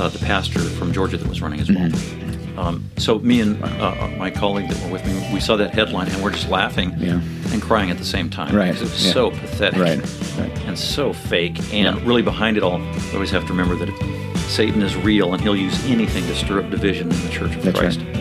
uh, 0.00 0.08
the 0.08 0.18
pastor 0.20 0.60
from 0.60 0.92
Georgia 0.92 1.16
that 1.16 1.28
was 1.28 1.42
running 1.42 1.60
as 1.60 1.70
well. 1.70 1.88
Mm-hmm. 1.88 2.58
Um, 2.58 2.90
so 2.98 3.18
me 3.18 3.40
and 3.40 3.62
uh, 3.64 4.08
my 4.18 4.30
colleague 4.30 4.68
that 4.68 4.82
were 4.84 4.92
with 4.92 5.06
me, 5.06 5.30
we 5.32 5.40
saw 5.40 5.56
that 5.56 5.72
headline 5.72 6.08
and 6.08 6.22
we're 6.22 6.32
just 6.32 6.48
laughing 6.50 6.94
yeah. 6.98 7.20
and 7.50 7.62
crying 7.62 7.90
at 7.90 7.98
the 7.98 8.04
same 8.04 8.28
time. 8.28 8.54
Right. 8.54 8.74
It 8.74 8.80
was 8.80 9.06
yeah. 9.06 9.12
so 9.12 9.30
pathetic 9.30 9.80
right. 9.80 9.98
Right. 10.38 10.64
and 10.66 10.78
so 10.78 11.12
fake. 11.12 11.58
And 11.72 11.96
yeah. 11.96 12.06
really 12.06 12.22
behind 12.22 12.56
it 12.56 12.62
all, 12.62 12.78
we 12.78 13.14
always 13.14 13.30
have 13.30 13.46
to 13.46 13.52
remember 13.54 13.74
that 13.84 14.38
Satan 14.48 14.82
is 14.82 14.94
real 14.96 15.32
and 15.32 15.42
he'll 15.42 15.56
use 15.56 15.82
anything 15.86 16.26
to 16.26 16.34
stir 16.34 16.60
up 16.60 16.70
division 16.70 17.10
in 17.10 17.22
the 17.22 17.30
Church 17.30 17.56
of 17.56 17.62
That's 17.62 17.78
Christ. 17.78 18.00
Right. 18.00 18.11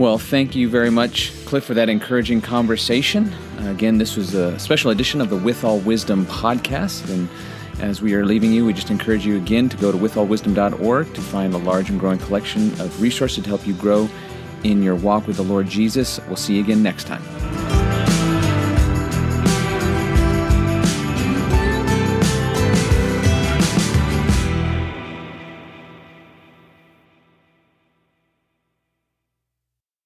Well, 0.00 0.16
thank 0.16 0.56
you 0.56 0.66
very 0.70 0.88
much, 0.88 1.30
Cliff, 1.44 1.62
for 1.62 1.74
that 1.74 1.90
encouraging 1.90 2.40
conversation. 2.40 3.30
Again, 3.58 3.98
this 3.98 4.16
was 4.16 4.32
a 4.32 4.58
special 4.58 4.90
edition 4.90 5.20
of 5.20 5.28
the 5.28 5.36
With 5.36 5.62
All 5.62 5.78
Wisdom 5.80 6.24
podcast. 6.24 7.10
And 7.10 7.28
as 7.82 8.00
we 8.00 8.14
are 8.14 8.24
leaving 8.24 8.50
you, 8.50 8.64
we 8.64 8.72
just 8.72 8.88
encourage 8.88 9.26
you 9.26 9.36
again 9.36 9.68
to 9.68 9.76
go 9.76 9.92
to 9.92 9.98
withallwisdom.org 9.98 11.12
to 11.12 11.20
find 11.20 11.52
a 11.52 11.58
large 11.58 11.90
and 11.90 12.00
growing 12.00 12.18
collection 12.18 12.68
of 12.80 13.02
resources 13.02 13.44
to 13.44 13.50
help 13.50 13.66
you 13.66 13.74
grow 13.74 14.08
in 14.64 14.82
your 14.82 14.96
walk 14.96 15.26
with 15.26 15.36
the 15.36 15.44
Lord 15.44 15.68
Jesus. 15.68 16.18
We'll 16.28 16.36
see 16.36 16.54
you 16.54 16.62
again 16.62 16.82
next 16.82 17.06
time. 17.06 17.39